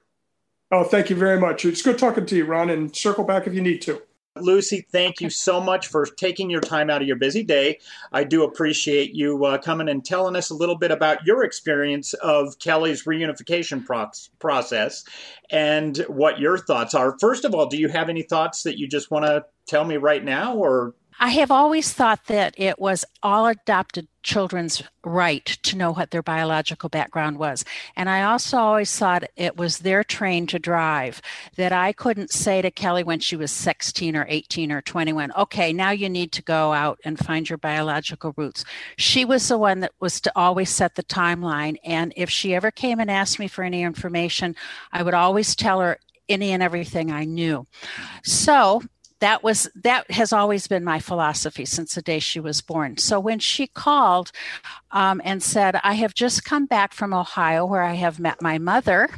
Oh, 0.73 0.85
thank 0.85 1.11
you 1.11 1.17
very 1.17 1.39
much. 1.39 1.67
It's 1.67 1.83
good 1.83 1.99
talking 1.99 2.25
to 2.25 2.35
you, 2.35 2.47
Ron, 2.47 2.71
and 2.71 2.97
circle 2.97 3.25
back 3.25 3.47
if 3.47 3.53
you 3.53 3.61
need 3.61 3.83
to. 3.83 4.01
Lucy, 4.37 4.87
thank 4.91 5.21
you 5.21 5.29
so 5.29 5.61
much 5.61 5.89
for 5.89 6.07
taking 6.07 6.49
your 6.49 6.63
time 6.63 6.89
out 6.89 7.03
of 7.03 7.07
your 7.07 7.19
busy 7.19 7.43
day. 7.43 7.79
I 8.11 8.25
do 8.25 8.45
appreciate 8.45 9.15
you 9.15 9.45
uh, 9.45 9.59
coming 9.59 9.91
and 9.91 10.03
telling 10.03 10.35
us 10.35 10.49
a 10.49 10.55
little 10.55 10.79
bit 10.79 10.91
about 10.91 11.27
your 11.27 11.45
experience 11.45 12.15
of 12.15 12.59
Kelly's 12.59 13.05
reunification 13.05 13.85
pro- 13.85 14.11
process 14.39 15.05
and 15.51 15.99
what 16.09 16.41
your 16.41 16.57
thoughts 16.57 16.95
are. 16.95 17.19
First 17.19 17.45
of 17.45 17.55
all, 17.55 17.67
do 17.67 17.77
you 17.77 17.89
have 17.89 18.09
any 18.09 18.23
thoughts 18.23 18.63
that 18.63 18.79
you 18.79 18.89
just 18.89 19.11
want 19.11 19.27
to 19.27 19.45
tell 19.67 19.85
me 19.85 19.99
right 19.99 20.25
now, 20.25 20.57
or 20.57 20.95
I 21.23 21.29
have 21.29 21.53
always 21.53 21.93
thought 21.93 22.27
that 22.27 22.53
it 22.59 22.81
was 22.81 23.05
all 23.23 23.47
adopted 23.47 24.09
children's 24.25 24.83
right 25.05 25.47
to 25.47 25.77
know 25.77 25.93
what 25.93 26.11
their 26.11 26.21
biological 26.21 26.89
background 26.89 27.39
was. 27.39 27.65
And 27.95 28.11
I 28.11 28.25
also 28.25 28.57
always 28.57 28.99
thought 28.99 29.31
it 29.37 29.57
was 29.57 29.79
their 29.79 30.03
train 30.03 30.49
to 30.49 30.59
drive, 30.59 31.23
that 31.55 31.71
I 31.73 31.93
couldn't 31.93 32.33
say 32.33 32.61
to 32.61 32.73
Kelly 32.73 33.05
when 33.05 33.21
she 33.21 33.37
was 33.37 33.53
16 33.53 34.17
or 34.17 34.27
18 34.29 34.73
or 34.73 34.83
21, 34.83 35.31
okay, 35.39 35.73
now 35.73 35.93
you 35.93 36.09
need 36.09 36.33
to 36.33 36.43
go 36.43 36.73
out 36.73 36.99
and 37.05 37.17
find 37.17 37.49
your 37.49 37.59
biological 37.59 38.35
roots. 38.37 38.65
She 38.97 39.25
was 39.25 39.47
the 39.47 39.59
one 39.59 39.79
that 39.79 39.93
was 40.01 40.21
to 40.23 40.33
always 40.35 40.71
set 40.71 40.97
the 40.97 41.05
timeline. 41.05 41.77
And 41.85 42.13
if 42.17 42.31
she 42.31 42.53
ever 42.53 42.73
came 42.73 42.99
and 42.99 43.09
asked 43.09 43.39
me 43.39 43.47
for 43.47 43.63
any 43.63 43.85
information, 43.85 44.57
I 44.91 45.05
would 45.05 45.15
always 45.15 45.55
tell 45.55 45.79
her 45.83 46.01
any 46.29 46.51
and 46.51 46.65
everything 46.65 47.13
I 47.13 47.27
knew. 47.27 47.69
So 48.25 48.83
that 49.23 49.45
was 49.45 49.71
that 49.77 50.11
has 50.11 50.33
always 50.33 50.67
been 50.67 50.83
my 50.83 50.99
philosophy 50.99 51.65
since 51.65 51.95
the 51.95 52.03
day 52.03 52.19
she 52.19 52.41
was 52.41 52.61
born. 52.61 52.99
So 52.99 53.21
when 53.21 53.39
she 53.39 53.69
called 53.69 54.33
um, 54.91 55.21
and 55.25 55.43
said 55.43 55.81
i 55.83 55.95
have 55.95 56.13
just 56.13 56.45
come 56.45 56.67
back 56.67 56.93
from 56.93 57.15
ohio 57.15 57.65
where 57.65 57.83
i 57.83 57.95
have 57.95 58.19
met 58.19 58.43
my 58.43 58.59
mother 58.59 59.09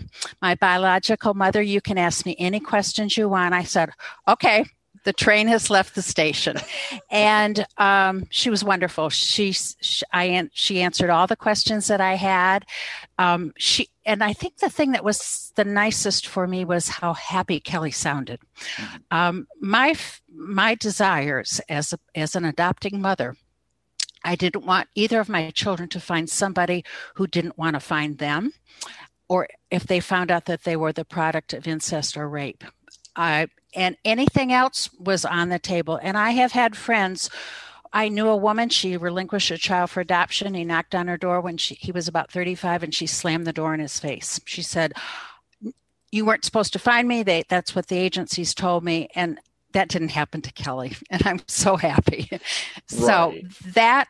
my 0.42 0.54
biological 0.54 1.34
mother. 1.34 1.62
You 1.62 1.80
can 1.80 1.99
ask 1.99 2.26
me 2.26 2.37
any 2.38 2.61
questions 2.61 3.16
you 3.16 3.28
want. 3.28 3.54
I 3.54 3.64
said 3.64 3.90
okay 4.28 4.66
the 5.04 5.12
train 5.12 5.49
has 5.49 5.70
left 5.70 5.94
the 5.94 6.02
station. 6.02 6.56
And 7.11 7.66
um, 7.78 8.26
she 8.30 8.50
was 8.50 8.64
wonderful. 8.64 9.11
She, 9.11 9.52
she 9.52 10.04
i 10.12 10.49
she 10.52 10.82
answered 10.82 11.11
all 11.11 11.26
the 11.26 11.37
questions 11.37 11.87
that 11.87 12.00
i 12.00 12.14
had. 12.14 12.64
Um, 13.18 13.52
she 13.56 13.88
and 14.04 14.23
i 14.23 14.32
think 14.32 14.58
the 14.58 14.70
thing 14.70 14.92
that 14.92 15.04
was 15.04 15.52
the 15.54 15.64
nicest 15.64 16.26
for 16.26 16.46
me 16.46 16.64
was 16.64 16.88
how 16.88 17.14
happy 17.14 17.61
kelly 17.61 17.90
sounded. 17.90 18.40
Um, 19.11 19.46
my 19.61 19.94
my 20.32 20.75
desires 20.75 21.61
as 21.68 21.92
a, 21.92 21.99
as 22.14 22.34
an 22.34 22.44
adopting 22.44 23.00
mother 23.00 23.37
i 24.25 24.34
didn't 24.34 24.66
want 24.66 24.88
either 24.94 25.20
of 25.20 25.28
my 25.28 25.50
children 25.50 25.88
to 25.88 26.00
find 26.00 26.28
somebody 26.28 26.84
who 27.14 27.26
didn't 27.26 27.56
want 27.56 27.75
to 27.75 27.80
find 27.80 28.18
them 28.18 28.52
or 29.28 29.49
if 29.70 29.84
they 29.87 30.00
found 30.00 30.30
out 30.30 30.46
that 30.46 30.64
they 30.64 30.76
were 30.76 30.92
the 30.92 31.04
product 31.04 31.52
of 31.52 31.66
incest 31.66 32.16
or 32.16 32.28
rape. 32.28 32.64
I, 33.16 33.49
and 33.75 33.97
anything 34.04 34.52
else 34.52 34.90
was 34.99 35.25
on 35.25 35.49
the 35.49 35.59
table. 35.59 35.99
And 36.02 36.16
I 36.16 36.31
have 36.31 36.52
had 36.52 36.76
friends. 36.76 37.31
I 37.93 38.09
knew 38.09 38.28
a 38.28 38.37
woman, 38.37 38.71
she 38.71 38.97
relinquished 38.97 39.50
a 39.50 39.59
child 39.59 39.90
for 39.90 40.00
adoption. 40.00 40.54
He 40.54 40.64
knocked 40.64 40.95
on 40.95 41.07
her 41.07 41.16
door 41.16 41.40
when 41.40 41.57
she, 41.57 41.76
he 41.76 41.93
was 41.93 42.09
about 42.09 42.31
35 42.31 42.83
and 42.83 42.95
she 42.95 43.07
slammed 43.07 43.47
the 43.47 43.52
door 43.52 43.73
in 43.73 43.81
his 43.81 44.00
face. 44.00 44.40
She 44.45 44.62
said, 44.62 44.95
You 46.11 46.25
weren't 46.25 46.45
supposed 46.45 46.73
to 46.73 46.78
find 46.78 47.07
me. 47.07 47.23
They, 47.23 47.45
that's 47.49 47.75
what 47.75 47.87
the 47.87 47.99
agencies 47.99 48.54
told 48.54 48.83
me. 48.83 49.09
And 49.14 49.38
that 49.75 49.88
didn't 49.88 50.11
happen 50.11 50.40
to 50.43 50.52
Kelly. 50.52 50.97
And 51.11 51.26
I'm 51.26 51.40
so 51.47 51.76
happy. 51.76 52.28
Right. 52.33 52.40
So 52.88 53.35
that, 53.75 54.09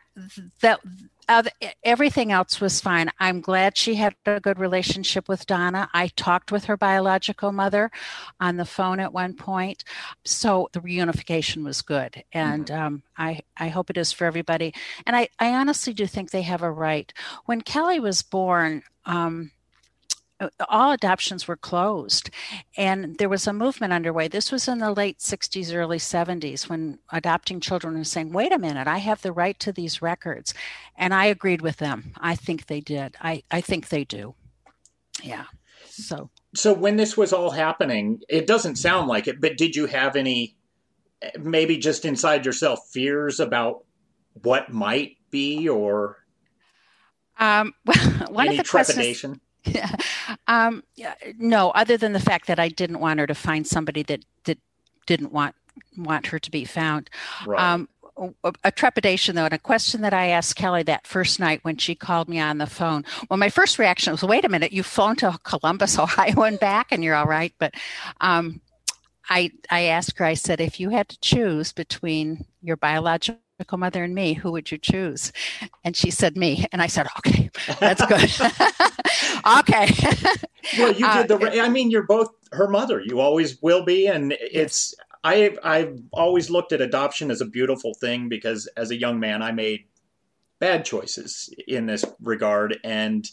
that, 0.61 0.79
uh, 1.27 1.43
everything 1.83 2.31
else 2.31 2.61
was 2.61 2.81
fine. 2.81 3.09
I'm 3.19 3.41
glad 3.41 3.77
she 3.77 3.95
had 3.95 4.15
a 4.25 4.39
good 4.39 4.59
relationship 4.59 5.27
with 5.27 5.45
Donna. 5.45 5.89
I 5.93 6.07
talked 6.15 6.51
with 6.51 6.65
her 6.65 6.77
biological 6.77 7.51
mother 7.51 7.91
on 8.39 8.57
the 8.57 8.65
phone 8.65 8.99
at 8.99 9.13
one 9.13 9.33
point, 9.33 9.83
so 10.23 10.69
the 10.73 10.81
reunification 10.81 11.63
was 11.63 11.81
good, 11.81 12.23
and 12.31 12.67
mm-hmm. 12.67 12.81
um, 12.81 13.03
I 13.17 13.41
I 13.57 13.69
hope 13.69 13.89
it 13.89 13.97
is 13.97 14.11
for 14.11 14.25
everybody. 14.25 14.73
And 15.05 15.15
I 15.15 15.29
I 15.39 15.53
honestly 15.53 15.93
do 15.93 16.05
think 16.05 16.29
they 16.31 16.43
have 16.43 16.61
a 16.61 16.71
right. 16.71 17.11
When 17.45 17.61
Kelly 17.61 17.99
was 17.99 18.21
born. 18.21 18.83
Um, 19.07 19.51
all 20.67 20.91
adoptions 20.91 21.47
were 21.47 21.55
closed. 21.55 22.29
And 22.77 23.17
there 23.17 23.29
was 23.29 23.47
a 23.47 23.53
movement 23.53 23.93
underway. 23.93 24.27
This 24.27 24.51
was 24.51 24.67
in 24.67 24.79
the 24.79 24.91
late 24.91 25.19
60s 25.19 25.73
early 25.73 25.97
70s 25.97 26.67
when 26.69 26.99
adopting 27.11 27.59
children 27.59 27.97
were 27.97 28.03
saying 28.03 28.33
wait 28.33 28.51
a 28.51 28.59
minute 28.59 28.87
i 28.87 28.97
have 28.97 29.21
the 29.21 29.31
right 29.31 29.59
to 29.59 29.71
these 29.71 30.01
records. 30.01 30.53
And 30.97 31.13
i 31.13 31.25
agreed 31.25 31.61
with 31.61 31.77
them. 31.77 32.13
I 32.19 32.35
think 32.35 32.67
they 32.67 32.81
did. 32.81 33.15
I, 33.21 33.43
I 33.51 33.61
think 33.61 33.89
they 33.89 34.03
do. 34.03 34.35
Yeah. 35.23 35.45
So. 35.89 36.29
So 36.55 36.73
when 36.73 36.97
this 36.97 37.15
was 37.15 37.33
all 37.33 37.51
happening 37.51 38.21
it 38.27 38.47
doesn't 38.47 38.75
sound 38.75 39.07
like 39.07 39.27
it 39.27 39.39
but 39.39 39.57
did 39.57 39.75
you 39.75 39.85
have 39.85 40.15
any 40.15 40.55
maybe 41.39 41.77
just 41.77 42.05
inside 42.05 42.45
yourself 42.45 42.79
fears 42.91 43.39
about 43.39 43.85
what 44.43 44.71
might 44.71 45.17
be 45.31 45.69
or 45.69 46.17
um, 47.37 47.73
well, 47.85 47.97
one 48.29 48.47
any 48.47 48.57
of 48.57 48.63
the 48.63 48.69
trepidation? 48.69 49.31
questions, 49.31 49.44
yeah. 49.73 49.95
Um, 50.47 50.83
no, 51.37 51.71
other 51.71 51.97
than 51.97 52.13
the 52.13 52.19
fact 52.19 52.47
that 52.47 52.59
I 52.59 52.69
didn't 52.69 52.99
want 52.99 53.19
her 53.19 53.27
to 53.27 53.35
find 53.35 53.65
somebody 53.65 54.03
that 54.03 54.25
that 54.45 54.59
didn't 55.05 55.31
want 55.31 55.55
want 55.97 56.27
her 56.27 56.39
to 56.39 56.51
be 56.51 56.65
found. 56.65 57.09
Right. 57.45 57.59
Um, 57.59 57.89
a 58.63 58.71
trepidation 58.71 59.35
though, 59.35 59.45
and 59.45 59.53
a 59.53 59.59
question 59.59 60.01
that 60.01 60.13
I 60.13 60.27
asked 60.27 60.55
Kelly 60.55 60.83
that 60.83 61.05
first 61.05 61.39
night 61.39 61.59
when 61.63 61.75
she 61.75 61.95
called 61.95 62.29
me 62.29 62.39
on 62.39 62.59
the 62.59 62.65
phone. 62.65 63.03
Well, 63.29 63.37
my 63.37 63.49
first 63.49 63.77
reaction 63.77 64.11
was, 64.11 64.23
"Wait 64.23 64.45
a 64.45 64.49
minute, 64.49 64.71
you've 64.71 64.85
flown 64.85 65.17
to 65.17 65.37
Columbus, 65.43 65.99
Ohio, 65.99 66.43
and 66.43 66.59
back, 66.59 66.87
and 66.91 67.03
you're 67.03 67.15
all 67.15 67.25
right." 67.25 67.53
But 67.59 67.73
um, 68.21 68.61
I 69.29 69.51
I 69.69 69.83
asked 69.83 70.17
her. 70.17 70.25
I 70.25 70.35
said, 70.35 70.61
"If 70.61 70.79
you 70.79 70.91
had 70.91 71.09
to 71.09 71.19
choose 71.19 71.73
between 71.73 72.45
your 72.61 72.77
biological 72.77 73.41
mother 73.77 74.03
and 74.03 74.13
me, 74.13 74.33
who 74.33 74.51
would 74.51 74.71
you 74.71 74.77
choose? 74.77 75.31
And 75.83 75.95
she 75.95 76.11
said 76.11 76.37
me. 76.37 76.65
And 76.71 76.81
I 76.81 76.87
said, 76.87 77.07
okay, 77.17 77.49
that's 77.79 78.05
good. 78.05 78.31
okay. 79.59 79.91
well, 80.77 80.91
you 80.91 81.11
did 81.13 81.27
the, 81.27 81.37
uh, 81.37 81.63
I 81.63 81.69
mean, 81.69 81.91
you're 81.91 82.03
both 82.03 82.31
her 82.51 82.67
mother. 82.67 83.01
You 83.01 83.19
always 83.19 83.61
will 83.61 83.83
be. 83.83 84.07
And 84.07 84.35
it's, 84.39 84.93
I, 85.23 85.55
I've 85.63 85.99
always 86.11 86.49
looked 86.49 86.71
at 86.71 86.81
adoption 86.81 87.31
as 87.31 87.41
a 87.41 87.45
beautiful 87.45 87.93
thing 87.93 88.29
because 88.29 88.67
as 88.77 88.91
a 88.91 88.95
young 88.95 89.19
man, 89.19 89.41
I 89.41 89.51
made 89.51 89.85
bad 90.59 90.85
choices 90.85 91.53
in 91.67 91.85
this 91.85 92.05
regard. 92.21 92.79
And, 92.83 93.29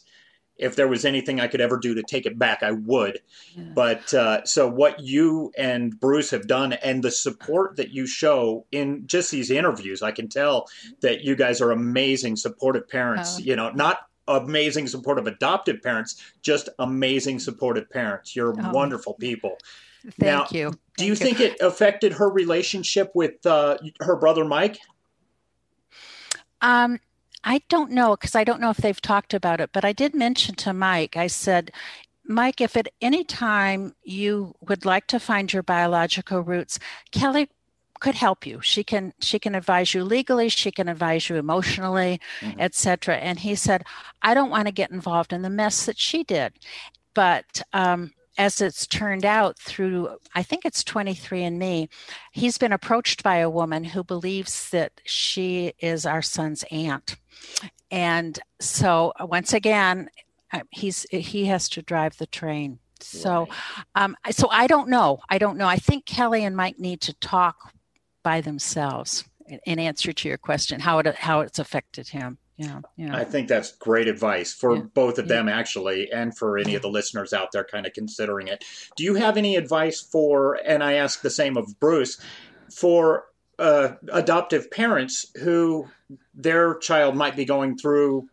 if 0.57 0.77
there 0.77 0.89
was 0.89 1.05
anything 1.05 1.41
I 1.41 1.49
could 1.49 1.61
ever 1.61 1.79
do 1.79 1.95
to 1.95 2.03
take 2.03 2.27
it 2.27 2.39
back, 2.39 2.63
I 2.63 2.73
would. 2.73 3.21
Yeah. 3.55 3.65
But 3.75 4.15
uh, 4.15 4.45
so 4.45 4.69
what 4.69 5.01
you 5.01 5.53
and 5.57 5.99
Bruce 5.99 6.31
have 6.31 6.47
done, 6.47 6.75
and 6.75 7.03
the 7.03 7.11
support 7.11 7.77
that 7.77 7.91
you 7.91 8.07
show 8.07 8.67
in 8.71 9.07
just 9.07 9.31
these 9.31 9.51
interviews, 9.51 10.03
I 10.03 10.13
can 10.13 10.29
tell 10.29 10.69
that 11.01 11.23
you 11.23 11.35
guys 11.35 11.61
are 11.61 11.71
amazing, 11.71 12.37
supportive 12.37 12.89
parents. 12.89 13.39
Oh. 13.39 13.43
You 13.43 13.57
know, 13.57 13.71
not 13.71 14.07
amazing 14.29 14.87
supportive 14.87 15.27
adoptive 15.27 15.83
parents, 15.83 16.23
just 16.43 16.69
amazing 16.79 17.41
supportive 17.41 17.91
parents. 17.91 18.37
You're 18.37 18.55
oh. 18.59 18.71
wonderful 18.73 19.15
people. 19.15 19.59
Thank 20.03 20.21
now, 20.21 20.47
you. 20.51 20.75
Do 20.97 21.07
you 21.07 21.15
think 21.15 21.41
it 21.41 21.61
affected 21.61 22.15
her 22.15 22.29
relationship 22.29 23.13
with 23.15 23.45
uh, 23.47 23.79
her 24.01 24.17
brother 24.17 24.45
Mike? 24.45 24.79
Um, 26.61 26.99
I 27.45 27.63
don't 27.69 27.91
know 27.91 28.17
because 28.17 28.35
I 28.35 28.45
don't 28.45 28.61
know 28.61 28.71
if 28.71 28.77
they've 28.79 29.01
talked 29.01 29.35
about 29.35 29.61
it, 29.61 29.71
but 29.73 29.85
I 29.85 29.93
did 29.93 30.15
mention 30.15 30.55
to 30.57 30.73
Mike, 30.73 31.17
I 31.17 31.27
said, 31.27 31.73
Mike, 32.25 32.61
if 32.61 32.77
at 32.77 32.89
any 33.01 33.25
time 33.25 33.95
you 34.05 34.55
would 34.61 34.85
like 34.85 35.07
to 35.09 35.19
find 35.19 35.53
your 35.53 35.63
biological 35.63 36.41
roots, 36.41 36.79
Kelly 37.11 37.49
could 37.99 38.15
help 38.15 38.47
you. 38.47 38.61
She 38.61 38.83
can 38.83 39.13
she 39.21 39.39
can 39.39 39.55
advise 39.55 39.95
you 39.95 40.05
legally, 40.05 40.49
she 40.49 40.71
can 40.71 40.89
advise 40.89 41.29
you 41.29 41.37
emotionally, 41.37 42.21
mm-hmm. 42.41 42.61
etc. 42.61 43.17
And 43.17 43.39
he 43.39 43.55
said, 43.55 43.85
I 44.23 44.35
don't 44.35 44.51
want 44.51 44.67
to 44.67 44.73
get 44.73 44.91
involved 44.91 45.33
in 45.33 45.43
the 45.43 45.51
mess 45.51 45.87
that 45.87 45.99
she 45.99 46.25
did. 46.25 46.53
But 47.15 47.63
um, 47.73 48.13
as 48.39 48.61
it's 48.61 48.87
turned 48.87 49.25
out 49.25 49.59
through 49.59 50.09
i 50.35 50.43
think 50.43 50.65
it's 50.65 50.83
23andme 50.85 51.89
he's 52.33 52.59
been 52.59 52.73
approached 52.73 53.23
by 53.23 53.37
a 53.37 53.51
woman 53.51 53.85
who 53.85 54.03
believes 54.03 54.71
that 54.71 55.01
she 55.05 55.73
is 55.79 56.07
our 56.07 56.23
son's 56.23 56.65
aunt. 56.71 57.17
And 57.91 58.39
so 58.61 59.13
once 59.21 59.53
again 59.53 60.11
uh, 60.53 60.61
he's 60.71 61.07
he 61.11 61.47
has 61.47 61.69
to 61.71 61.83
drive 61.83 62.17
the 62.19 62.27
train. 62.27 62.79
So 63.01 63.49
um 63.95 64.17
so 64.31 64.49
i 64.51 64.67
don't 64.67 64.89
know. 64.89 65.21
I 65.29 65.39
don't 65.39 65.59
know. 65.59 65.67
I 65.67 65.77
think 65.77 66.07
kelly 66.07 66.45
and 66.45 66.57
mike 66.57 66.79
need 66.79 67.01
to 67.03 67.15
talk 67.15 67.73
by 68.23 68.41
themselves 68.41 69.25
in 69.67 69.79
answer 69.79 70.13
to 70.13 70.29
your 70.29 70.39
question 70.39 70.81
how 70.81 70.99
it 70.99 71.15
how 71.17 71.41
it's 71.41 71.59
affected 71.59 72.09
him 72.09 72.39
yeah, 72.57 72.81
yeah. 72.97 73.17
I 73.17 73.25
think 73.25 73.49
that's 73.49 73.73
great 73.73 74.09
advice 74.09 74.53
for 74.53 74.77
yeah. 74.77 74.83
both 74.95 75.19
of 75.19 75.29
them, 75.29 75.49
actually, 75.49 76.13
and 76.13 76.37
for 76.37 76.59
any 76.59 76.75
of 76.75 76.83
the 76.83 76.89
listeners 76.89 77.33
out 77.33 77.53
there 77.53 77.65
kind 77.65 77.87
of 77.87 77.93
considering 77.93 78.49
it. 78.49 78.65
Do 78.97 79.05
you 79.05 79.15
have 79.15 79.37
any 79.37 79.57
advice 79.57 80.01
for, 80.01 80.59
and 80.65 80.83
I 80.83 80.95
ask 80.95 81.23
the 81.23 81.31
same 81.31 81.57
of 81.57 81.81
Bruce, 81.81 82.21
for 82.71 83.25
uh, 83.59 83.93
adoptive 84.13 84.71
parents 84.71 85.27
who 85.43 85.89
their 86.35 86.75
child 86.77 87.17
might 87.17 87.37
be 87.37 87.45
going 87.45 87.77
through 87.79 88.29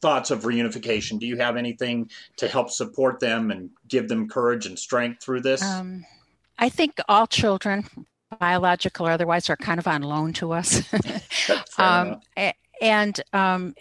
thoughts 0.00 0.30
of 0.30 0.42
reunification? 0.42 1.18
Do 1.18 1.26
you 1.26 1.36
have 1.36 1.56
anything 1.56 2.10
to 2.36 2.48
help 2.48 2.70
support 2.70 3.20
them 3.20 3.50
and 3.50 3.70
give 3.88 4.08
them 4.08 4.28
courage 4.28 4.66
and 4.66 4.78
strength 4.78 5.22
through 5.22 5.40
this? 5.42 5.62
Um, 5.62 6.04
I 6.58 6.68
think 6.68 6.98
all 7.08 7.26
children, 7.26 7.84
biological 8.38 9.06
or 9.06 9.10
otherwise, 9.12 9.50
are 9.50 9.56
kind 9.56 9.78
of 9.78 9.86
on 9.86 10.02
loan 10.02 10.32
to 10.34 10.52
us. 10.52 10.82
um, 11.78 12.20
and 12.80 13.20
um, 13.32 13.74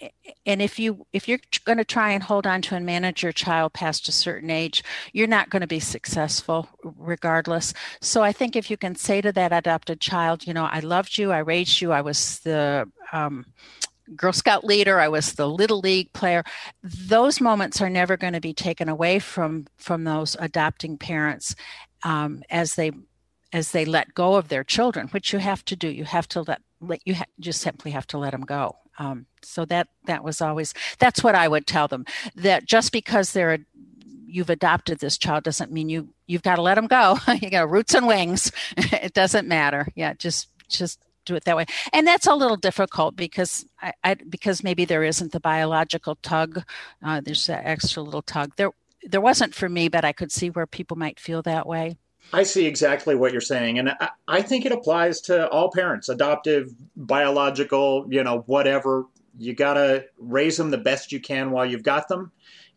and 0.46 0.62
if 0.62 0.80
you 0.80 1.06
if 1.14 1.28
you're 1.28 1.40
going 1.66 1.78
to 1.78 1.86
try 1.86 2.12
and 2.12 2.24
hold 2.24 2.48
on 2.48 2.62
to 2.64 2.76
and 2.76 2.86
manage 2.86 3.24
your 3.24 3.32
child 3.32 3.74
past 3.74 4.08
a 4.08 4.12
certain 4.12 4.50
age 4.50 4.84
you're 5.14 5.28
not 5.28 5.50
going 5.50 5.62
to 5.62 5.68
be 5.68 5.80
successful 5.80 6.68
regardless 6.84 7.74
so 8.02 8.24
i 8.24 8.32
think 8.32 8.56
if 8.56 8.70
you 8.70 8.78
can 8.78 8.96
say 8.96 9.22
to 9.22 9.32
that 9.32 9.54
adopted 9.54 10.00
child 10.00 10.46
you 10.48 10.54
know 10.54 10.66
i 10.66 10.80
loved 10.80 11.18
you 11.18 11.32
i 11.32 11.40
raised 11.40 11.82
you 11.82 11.92
i 11.92 12.02
was 12.02 12.40
the 12.40 12.90
um, 13.14 13.46
Girl 14.16 14.32
Scout 14.32 14.64
leader, 14.64 15.00
I 15.00 15.10
was 15.10 15.34
the 15.34 15.50
little 15.50 15.80
league 15.80 16.14
player. 16.14 16.44
Those 16.82 17.42
moments 17.42 17.82
are 17.82 17.90
never 17.90 18.16
going 18.16 18.34
to 18.34 18.40
be 18.40 18.54
taken 18.54 18.88
away 18.88 19.20
from 19.20 19.68
from 19.78 20.06
those 20.06 20.36
adopting 20.40 20.98
parents 20.98 21.56
um, 22.04 22.42
as 22.50 22.76
they 22.76 22.92
as 23.54 23.72
they 23.72 23.86
let 23.86 24.14
go 24.14 24.36
of 24.36 24.48
their 24.48 24.64
children, 24.64 25.08
which 25.10 25.34
you 25.34 25.40
have 25.40 25.64
to 25.66 25.76
do. 25.76 25.90
You 25.90 26.06
have 26.06 26.28
to 26.30 26.42
let 26.42 26.62
let 26.80 27.02
you 27.06 27.16
ha- 27.16 27.26
just 27.40 27.62
simply 27.62 27.92
have 27.92 28.08
to 28.08 28.18
let 28.18 28.32
them 28.32 28.42
go. 28.42 28.76
Um, 28.98 29.28
so 29.42 29.66
that 29.66 29.88
that 30.06 30.24
was 30.24 30.42
always 30.42 30.74
that's 31.00 31.24
what 31.24 31.36
I 31.36 31.48
would 31.48 31.68
tell 31.68 31.88
them 31.88 32.06
that 32.36 32.66
just 32.66 32.92
because 32.92 33.32
they're 33.32 33.54
a, 33.54 33.60
you've 34.26 34.50
adopted 34.50 35.00
this 35.00 35.18
child 35.18 35.44
doesn't 35.44 35.72
mean 35.72 35.90
you 35.90 36.10
you've 36.26 36.44
got 36.44 36.56
to 36.56 36.62
let 36.62 36.76
them 36.76 36.88
go. 36.88 37.18
you 37.42 37.50
got 37.50 37.70
roots 37.70 37.94
and 37.94 38.08
wings. 38.08 38.52
it 38.78 39.14
doesn't 39.14 39.48
matter. 39.48 39.88
Yeah, 39.96 40.14
just 40.14 40.50
just 40.70 41.00
do 41.26 41.36
it 41.36 41.46
that 41.46 41.58
way. 41.58 41.66
And 41.94 42.08
that's 42.08 42.28
a 42.28 42.34
little 42.34 42.58
difficult 42.58 43.16
because 43.16 43.66
I, 43.82 43.94
I 44.04 44.14
because 44.16 44.64
maybe 44.64 44.86
there 44.86 45.04
isn't 45.04 45.32
the 45.32 45.40
biological 45.40 46.16
tug. 46.16 46.64
Uh, 47.04 47.22
there's 47.22 47.46
that 47.48 47.66
extra 47.66 48.02
little 48.02 48.22
tug. 48.24 48.54
There 48.58 48.72
there 49.04 49.22
wasn't 49.22 49.54
for 49.56 49.70
me, 49.70 49.88
but 49.90 50.04
I 50.04 50.12
could 50.14 50.32
see 50.32 50.50
where 50.50 50.68
people 50.68 50.98
might 50.98 51.20
feel 51.20 51.42
that 51.44 51.68
way. 51.68 51.98
I 52.34 52.44
see 52.44 52.66
exactly 52.66 53.16
what 53.16 53.32
you're 53.32 53.42
saying. 53.42 53.80
And 53.80 53.90
I, 53.90 54.10
I, 54.28 54.42
think 54.42 54.66
it 54.66 54.72
applies 54.72 55.22
to 55.22 55.48
all 55.50 55.72
parents, 55.72 56.10
adoptive, 56.10 56.74
biological, 56.96 58.06
you 58.10 58.24
know, 58.24 58.44
whatever. 58.48 59.06
You 59.38 59.54
got 59.54 59.76
to 59.76 60.06
raise 60.18 60.58
them 60.58 60.72
the 60.72 60.78
best 60.78 61.12
you 61.12 61.20
can 61.20 61.52
while 61.52 61.66
you've 61.66 61.84
got 61.84 62.08
them. 62.08 62.32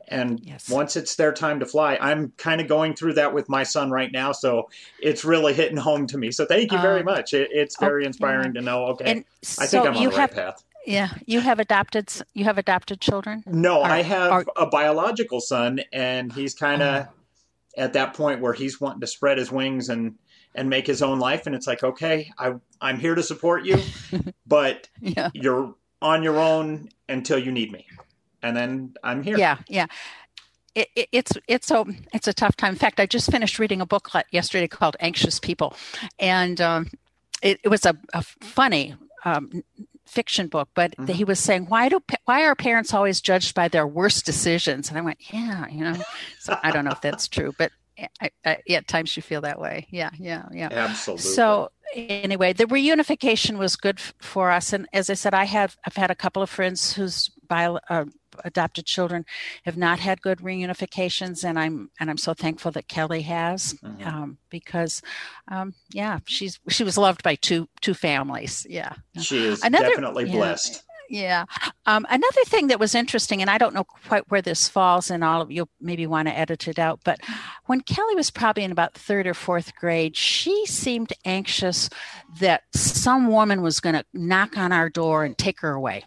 And 0.09 0.41
yes. 0.43 0.69
once 0.69 0.97
it's 0.97 1.15
their 1.15 1.33
time 1.33 1.61
to 1.61 1.67
fly, 1.67 1.97
I'm 2.01 2.33
kind 2.37 2.61
of 2.61 2.67
going 2.67 2.95
through 2.95 3.15
that 3.15 3.33
with 3.33 3.49
my 3.49 3.63
son 3.63 3.91
right 3.91 4.11
now. 4.11 4.33
So 4.33 4.69
it's 5.01 5.25
really 5.25 5.55
hitting 5.55 5.77
home 5.77 6.09
to 6.09 6.19
me. 6.19 6.33
So 6.33 6.45
thank 6.47 6.73
you 6.73 6.79
very 6.79 7.01
um, 7.01 7.07
much. 7.07 7.33
It, 7.33 7.49
it's 7.53 7.79
very 7.79 8.05
inspiring 8.05 8.55
to 8.55 8.61
know, 8.61 8.87
okay, 8.87 9.05
and 9.11 9.25
I 9.61 9.67
think 9.67 9.87
I'm 9.87 9.97
on 9.97 10.05
the 10.05 10.11
have, 10.11 10.19
right 10.19 10.31
path. 10.31 10.65
Yeah, 10.85 11.11
you 11.27 11.41
have 11.41 11.61
adopted. 11.61 12.13
You 12.35 12.45
have 12.45 12.59
adopted 12.59 13.01
children. 13.01 13.45
No, 13.47 13.81
or, 13.81 13.85
I 13.85 14.03
have 14.03 14.33
or, 14.33 14.47
a 14.57 14.67
biological 14.67 15.41
son, 15.41 15.81
and 15.93 16.33
he's 16.33 16.55
kind 16.55 16.83
of 16.83 17.05
uh, 17.05 17.09
at 17.77 17.93
that 17.93 18.15
point 18.15 18.41
where 18.41 18.53
he's 18.53 18.81
wanting 18.81 19.01
to 19.01 19.07
spread 19.07 19.39
his 19.39 19.51
wings 19.51 19.89
and 19.89 20.17
and 20.55 20.69
make 20.69 20.87
his 20.87 21.03
own 21.03 21.19
life. 21.19 21.47
And 21.47 21.55
it's 21.55 21.67
like 21.67 21.83
okay 21.83 22.31
I 22.39 22.55
I'm 22.81 22.99
here 22.99 23.15
to 23.15 23.23
support 23.23 23.65
you 23.65 23.79
but 24.47 24.89
yeah. 25.01 25.31
you're 25.35 25.75
on 26.03 26.23
your 26.23 26.39
own 26.39 26.89
until 27.09 27.39
you 27.39 27.53
need 27.53 27.73
me. 27.73 27.87
And 28.43 28.57
then 28.57 28.95
I'm 29.03 29.23
here. 29.23 29.39
Yeah 29.39 29.59
yeah. 29.69 29.87
It, 30.75 30.89
it, 30.95 31.09
it's 31.13 31.33
it's 31.49 31.71
a 31.71 31.85
it's 32.13 32.29
a 32.29 32.33
tough 32.33 32.57
time. 32.57 32.73
In 32.73 32.79
fact 32.79 33.01
I 33.01 33.07
just 33.07 33.31
finished 33.31 33.59
reading 33.59 33.81
a 33.81 33.87
booklet 33.87 34.27
yesterday 34.31 34.69
called 34.69 34.97
Anxious 35.01 35.39
People. 35.41 35.75
And 36.19 36.61
um, 36.61 36.91
it, 37.43 37.61
it 37.65 37.69
was 37.69 37.87
a, 37.87 37.97
a 38.13 38.23
funny 38.23 38.95
um, 39.25 39.63
fiction 40.07 40.49
book, 40.49 40.69
but 40.75 40.93
mm-hmm. 40.97 41.13
he 41.13 41.25
was 41.25 41.39
saying, 41.39 41.67
"Why 41.67 41.89
do 41.89 42.01
why 42.25 42.45
are 42.45 42.55
parents 42.55 42.93
always 42.95 43.21
judged 43.21 43.55
by 43.55 43.69
their 43.69 43.87
worst 43.87 44.27
decisions?" 44.27 44.89
And 44.89 44.99
I 44.99 45.01
went, 45.03 45.19
"Yeah, 45.33 45.67
you 45.69 45.85
know." 45.85 45.97
So 46.39 46.59
I 46.63 46.71
don't 46.71 46.85
know 46.85 46.93
if 46.93 47.01
that's 47.01 47.29
true, 47.29 47.55
but 47.59 47.71
I, 48.21 48.31
I, 48.45 48.59
at 48.71 48.89
times 48.89 49.17
you 49.17 49.23
feel 49.23 49.43
that 49.43 49.61
way. 49.61 49.87
Yeah, 49.91 50.11
yeah, 50.19 50.47
yeah. 50.53 50.69
Absolutely. 50.71 51.23
So 51.23 51.71
anyway, 51.95 52.53
the 52.53 52.65
reunification 52.65 53.59
was 53.59 53.77
good 53.77 53.99
f- 53.99 54.15
for 54.21 54.51
us, 54.51 54.73
and 54.73 54.89
as 54.93 55.11
I 55.11 55.15
said, 55.15 55.35
I 55.35 55.45
have 55.45 55.77
I've 55.87 55.97
had 55.97 56.11
a 56.11 56.15
couple 56.15 56.43
of 56.43 56.51
friends 56.51 56.95
whose 56.95 57.31
bio, 57.51 57.79
uh, 57.91 58.07
adopted 58.45 58.87
children 58.87 59.27
have 59.65 59.77
not 59.77 59.99
had 59.99 60.23
good 60.23 60.39
reunifications, 60.39 61.45
and 61.45 61.59
I'm 61.59 61.91
and 61.99 62.09
I'm 62.09 62.17
so 62.17 62.33
thankful 62.33 62.71
that 62.73 62.89
Kelly 62.89 63.23
has, 63.23 63.75
mm-hmm. 63.85 64.09
um, 64.09 64.39
because, 64.49 65.03
um, 65.49 65.75
yeah, 65.93 66.21
she's 66.27 66.59
she 66.69 66.85
was 66.85 66.97
loved 66.97 67.23
by 67.23 67.35
two 67.35 67.69
two 67.83 67.93
families. 67.93 68.67
Yeah, 68.71 68.95
she 69.21 69.45
is 69.45 69.63
Another, 69.63 69.89
definitely 69.89 70.27
yeah, 70.27 70.37
blessed. 70.37 70.85
Yeah. 71.11 71.45
Um, 71.87 72.07
another 72.09 72.45
thing 72.47 72.69
that 72.69 72.79
was 72.79 72.95
interesting, 72.95 73.41
and 73.41 73.51
I 73.51 73.59
don't 73.59 73.75
know 73.75 73.83
quite 73.83 74.31
where 74.31 74.41
this 74.41 74.69
falls, 74.69 75.11
and 75.11 75.25
all 75.25 75.43
of 75.43 75.51
you 75.51 75.69
maybe 75.81 76.07
want 76.07 76.29
to 76.29 76.39
edit 76.39 76.69
it 76.69 76.79
out, 76.79 77.01
but 77.05 77.19
when 77.67 77.81
Kelly 77.81 78.15
was 78.15 78.31
probably 78.31 78.63
in 78.63 78.71
about 78.71 78.95
third 78.95 79.27
or 79.27 79.35
fourth 79.35 79.75
grade, 79.75 80.17
she 80.17 80.67
seemed 80.67 81.13
anxious 81.25 81.91
that 82.39 82.63
some 82.73 83.27
woman 83.27 83.61
was 83.61 83.81
going 83.81 83.97
to 83.97 84.05
knock 84.15 84.57
on 84.57 84.71
our 84.71 84.89
door 84.89 85.25
and 85.25 85.37
take 85.37 85.61
her 85.63 85.73
away. 85.73 86.05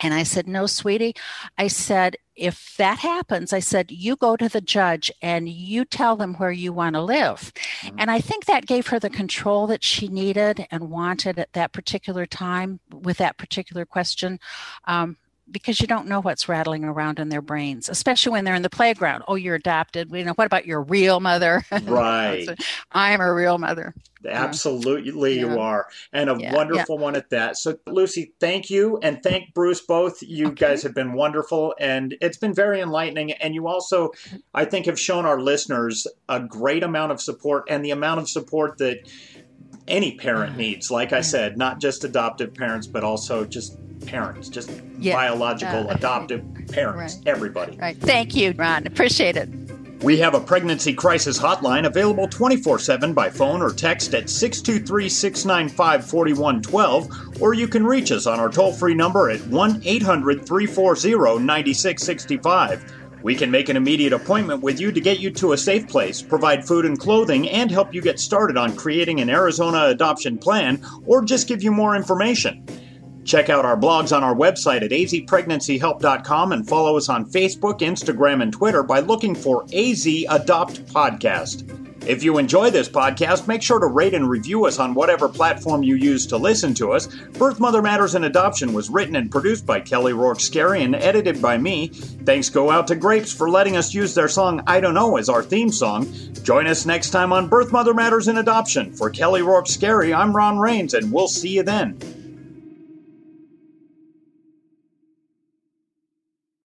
And 0.00 0.14
I 0.14 0.22
said, 0.22 0.46
No, 0.46 0.66
sweetie. 0.66 1.14
I 1.56 1.68
said, 1.68 2.16
if 2.36 2.76
that 2.76 2.98
happens, 2.98 3.52
I 3.52 3.60
said, 3.60 3.90
you 3.90 4.14
go 4.14 4.36
to 4.36 4.48
the 4.48 4.60
judge 4.60 5.10
and 5.22 5.48
you 5.48 5.86
tell 5.86 6.16
them 6.16 6.34
where 6.34 6.50
you 6.50 6.72
want 6.72 6.94
to 6.94 7.02
live. 7.02 7.52
Mm-hmm. 7.80 7.96
And 7.98 8.10
I 8.10 8.20
think 8.20 8.44
that 8.44 8.66
gave 8.66 8.88
her 8.88 8.98
the 8.98 9.08
control 9.08 9.66
that 9.68 9.82
she 9.82 10.08
needed 10.08 10.66
and 10.70 10.90
wanted 10.90 11.38
at 11.38 11.54
that 11.54 11.72
particular 11.72 12.26
time 12.26 12.80
with 12.92 13.16
that 13.18 13.38
particular 13.38 13.86
question. 13.86 14.38
Um, 14.84 15.16
because 15.50 15.80
you 15.80 15.86
don't 15.86 16.06
know 16.06 16.20
what's 16.20 16.48
rattling 16.48 16.84
around 16.84 17.18
in 17.18 17.28
their 17.28 17.42
brains, 17.42 17.88
especially 17.88 18.32
when 18.32 18.44
they're 18.44 18.54
in 18.54 18.62
the 18.62 18.70
playground. 18.70 19.22
Oh, 19.28 19.36
you're 19.36 19.54
adopted. 19.54 20.10
You 20.12 20.24
know, 20.24 20.32
what 20.32 20.46
about 20.46 20.66
your 20.66 20.82
real 20.82 21.20
mother? 21.20 21.64
Right. 21.86 22.48
I'm 22.90 23.20
a 23.20 23.32
real 23.32 23.58
mother. 23.58 23.94
Absolutely, 24.28 25.34
yeah. 25.34 25.40
you 25.40 25.58
are. 25.58 25.86
And 26.12 26.28
a 26.28 26.36
yeah. 26.38 26.52
wonderful 26.52 26.96
yeah. 26.96 27.02
one 27.02 27.16
at 27.16 27.30
that. 27.30 27.56
So, 27.56 27.78
Lucy, 27.86 28.32
thank 28.40 28.70
you. 28.70 28.98
And 29.02 29.22
thank 29.22 29.54
Bruce 29.54 29.80
both. 29.80 30.22
You 30.22 30.48
okay. 30.48 30.66
guys 30.66 30.82
have 30.82 30.94
been 30.94 31.12
wonderful. 31.12 31.74
And 31.78 32.16
it's 32.20 32.38
been 32.38 32.54
very 32.54 32.80
enlightening. 32.80 33.32
And 33.32 33.54
you 33.54 33.68
also, 33.68 34.10
I 34.52 34.64
think, 34.64 34.86
have 34.86 34.98
shown 34.98 35.26
our 35.26 35.40
listeners 35.40 36.06
a 36.28 36.40
great 36.40 36.82
amount 36.82 37.12
of 37.12 37.20
support 37.20 37.64
and 37.68 37.84
the 37.84 37.92
amount 37.92 38.20
of 38.20 38.28
support 38.28 38.78
that 38.78 39.08
any 39.86 40.16
parent 40.16 40.54
mm. 40.54 40.58
needs. 40.58 40.90
Like 40.90 41.12
I 41.12 41.20
said, 41.20 41.56
not 41.56 41.80
just 41.80 42.04
adoptive 42.04 42.54
parents, 42.54 42.86
but 42.86 43.04
also 43.04 43.44
just 43.44 43.78
parents, 44.06 44.48
just 44.48 44.70
yeah. 44.98 45.14
biological, 45.14 45.90
uh, 45.90 45.94
adoptive 45.94 46.44
parents, 46.70 47.16
right. 47.16 47.26
everybody. 47.26 47.76
Right. 47.76 47.96
Thank 47.96 48.34
you, 48.34 48.52
Ron. 48.52 48.86
Appreciate 48.86 49.36
it. 49.36 49.48
We 50.02 50.18
have 50.18 50.34
a 50.34 50.40
pregnancy 50.40 50.92
crisis 50.92 51.38
hotline 51.38 51.86
available 51.86 52.28
24 52.28 52.78
7 52.78 53.14
by 53.14 53.30
phone 53.30 53.62
or 53.62 53.72
text 53.72 54.14
at 54.14 54.28
623 54.28 55.08
695 55.08 56.10
4112, 56.10 57.42
or 57.42 57.54
you 57.54 57.66
can 57.66 57.84
reach 57.84 58.12
us 58.12 58.26
on 58.26 58.38
our 58.38 58.50
toll 58.50 58.72
free 58.72 58.94
number 58.94 59.30
at 59.30 59.40
1 59.46 59.82
800 59.84 60.46
340 60.46 61.42
9665. 61.42 62.92
We 63.22 63.34
can 63.34 63.50
make 63.50 63.70
an 63.70 63.76
immediate 63.76 64.12
appointment 64.12 64.62
with 64.62 64.78
you 64.78 64.92
to 64.92 65.00
get 65.00 65.18
you 65.18 65.30
to 65.32 65.52
a 65.52 65.58
safe 65.58 65.88
place, 65.88 66.20
provide 66.20 66.64
food 66.64 66.84
and 66.84 66.98
clothing, 66.98 67.48
and 67.48 67.70
help 67.70 67.94
you 67.94 68.02
get 68.02 68.20
started 68.20 68.56
on 68.56 68.76
creating 68.76 69.20
an 69.20 69.30
Arizona 69.30 69.86
adoption 69.86 70.38
plan, 70.38 70.84
or 71.06 71.24
just 71.24 71.48
give 71.48 71.62
you 71.62 71.72
more 71.72 71.96
information. 71.96 72.64
Check 73.26 73.50
out 73.50 73.64
our 73.64 73.76
blogs 73.76 74.16
on 74.16 74.22
our 74.22 74.34
website 74.34 74.82
at 74.82 74.92
azpregnancyhelp.com 74.92 76.52
and 76.52 76.66
follow 76.66 76.96
us 76.96 77.08
on 77.08 77.28
Facebook, 77.28 77.80
Instagram, 77.80 78.40
and 78.40 78.52
Twitter 78.52 78.84
by 78.84 79.00
looking 79.00 79.34
for 79.34 79.64
AZ 79.74 80.06
Adopt 80.28 80.86
Podcast. 80.86 81.68
If 82.06 82.22
you 82.22 82.38
enjoy 82.38 82.70
this 82.70 82.88
podcast, 82.88 83.48
make 83.48 83.62
sure 83.62 83.80
to 83.80 83.86
rate 83.86 84.14
and 84.14 84.30
review 84.30 84.64
us 84.66 84.78
on 84.78 84.94
whatever 84.94 85.28
platform 85.28 85.82
you 85.82 85.96
use 85.96 86.24
to 86.28 86.36
listen 86.36 86.72
to 86.74 86.92
us. 86.92 87.08
Birth 87.32 87.58
Mother 87.58 87.82
Matters 87.82 88.14
in 88.14 88.22
Adoption 88.22 88.72
was 88.72 88.90
written 88.90 89.16
and 89.16 89.28
produced 89.28 89.66
by 89.66 89.80
Kelly 89.80 90.12
Rourke 90.12 90.38
Scarry 90.38 90.84
and 90.84 90.94
edited 90.94 91.42
by 91.42 91.58
me. 91.58 91.88
Thanks 91.88 92.48
go 92.48 92.70
out 92.70 92.86
to 92.86 92.94
Grapes 92.94 93.32
for 93.32 93.50
letting 93.50 93.76
us 93.76 93.92
use 93.92 94.14
their 94.14 94.28
song 94.28 94.62
I 94.68 94.78
Don't 94.78 94.94
Know 94.94 95.16
as 95.16 95.28
our 95.28 95.42
theme 95.42 95.72
song. 95.72 96.06
Join 96.44 96.68
us 96.68 96.86
next 96.86 97.10
time 97.10 97.32
on 97.32 97.48
Birth 97.48 97.72
Mother 97.72 97.92
Matters 97.92 98.28
in 98.28 98.38
Adoption. 98.38 98.92
For 98.92 99.10
Kelly 99.10 99.42
Rourke 99.42 99.66
Scarry, 99.66 100.16
I'm 100.16 100.36
Ron 100.36 100.60
Rains, 100.60 100.94
and 100.94 101.10
we'll 101.10 101.26
see 101.26 101.56
you 101.56 101.64
then. 101.64 101.98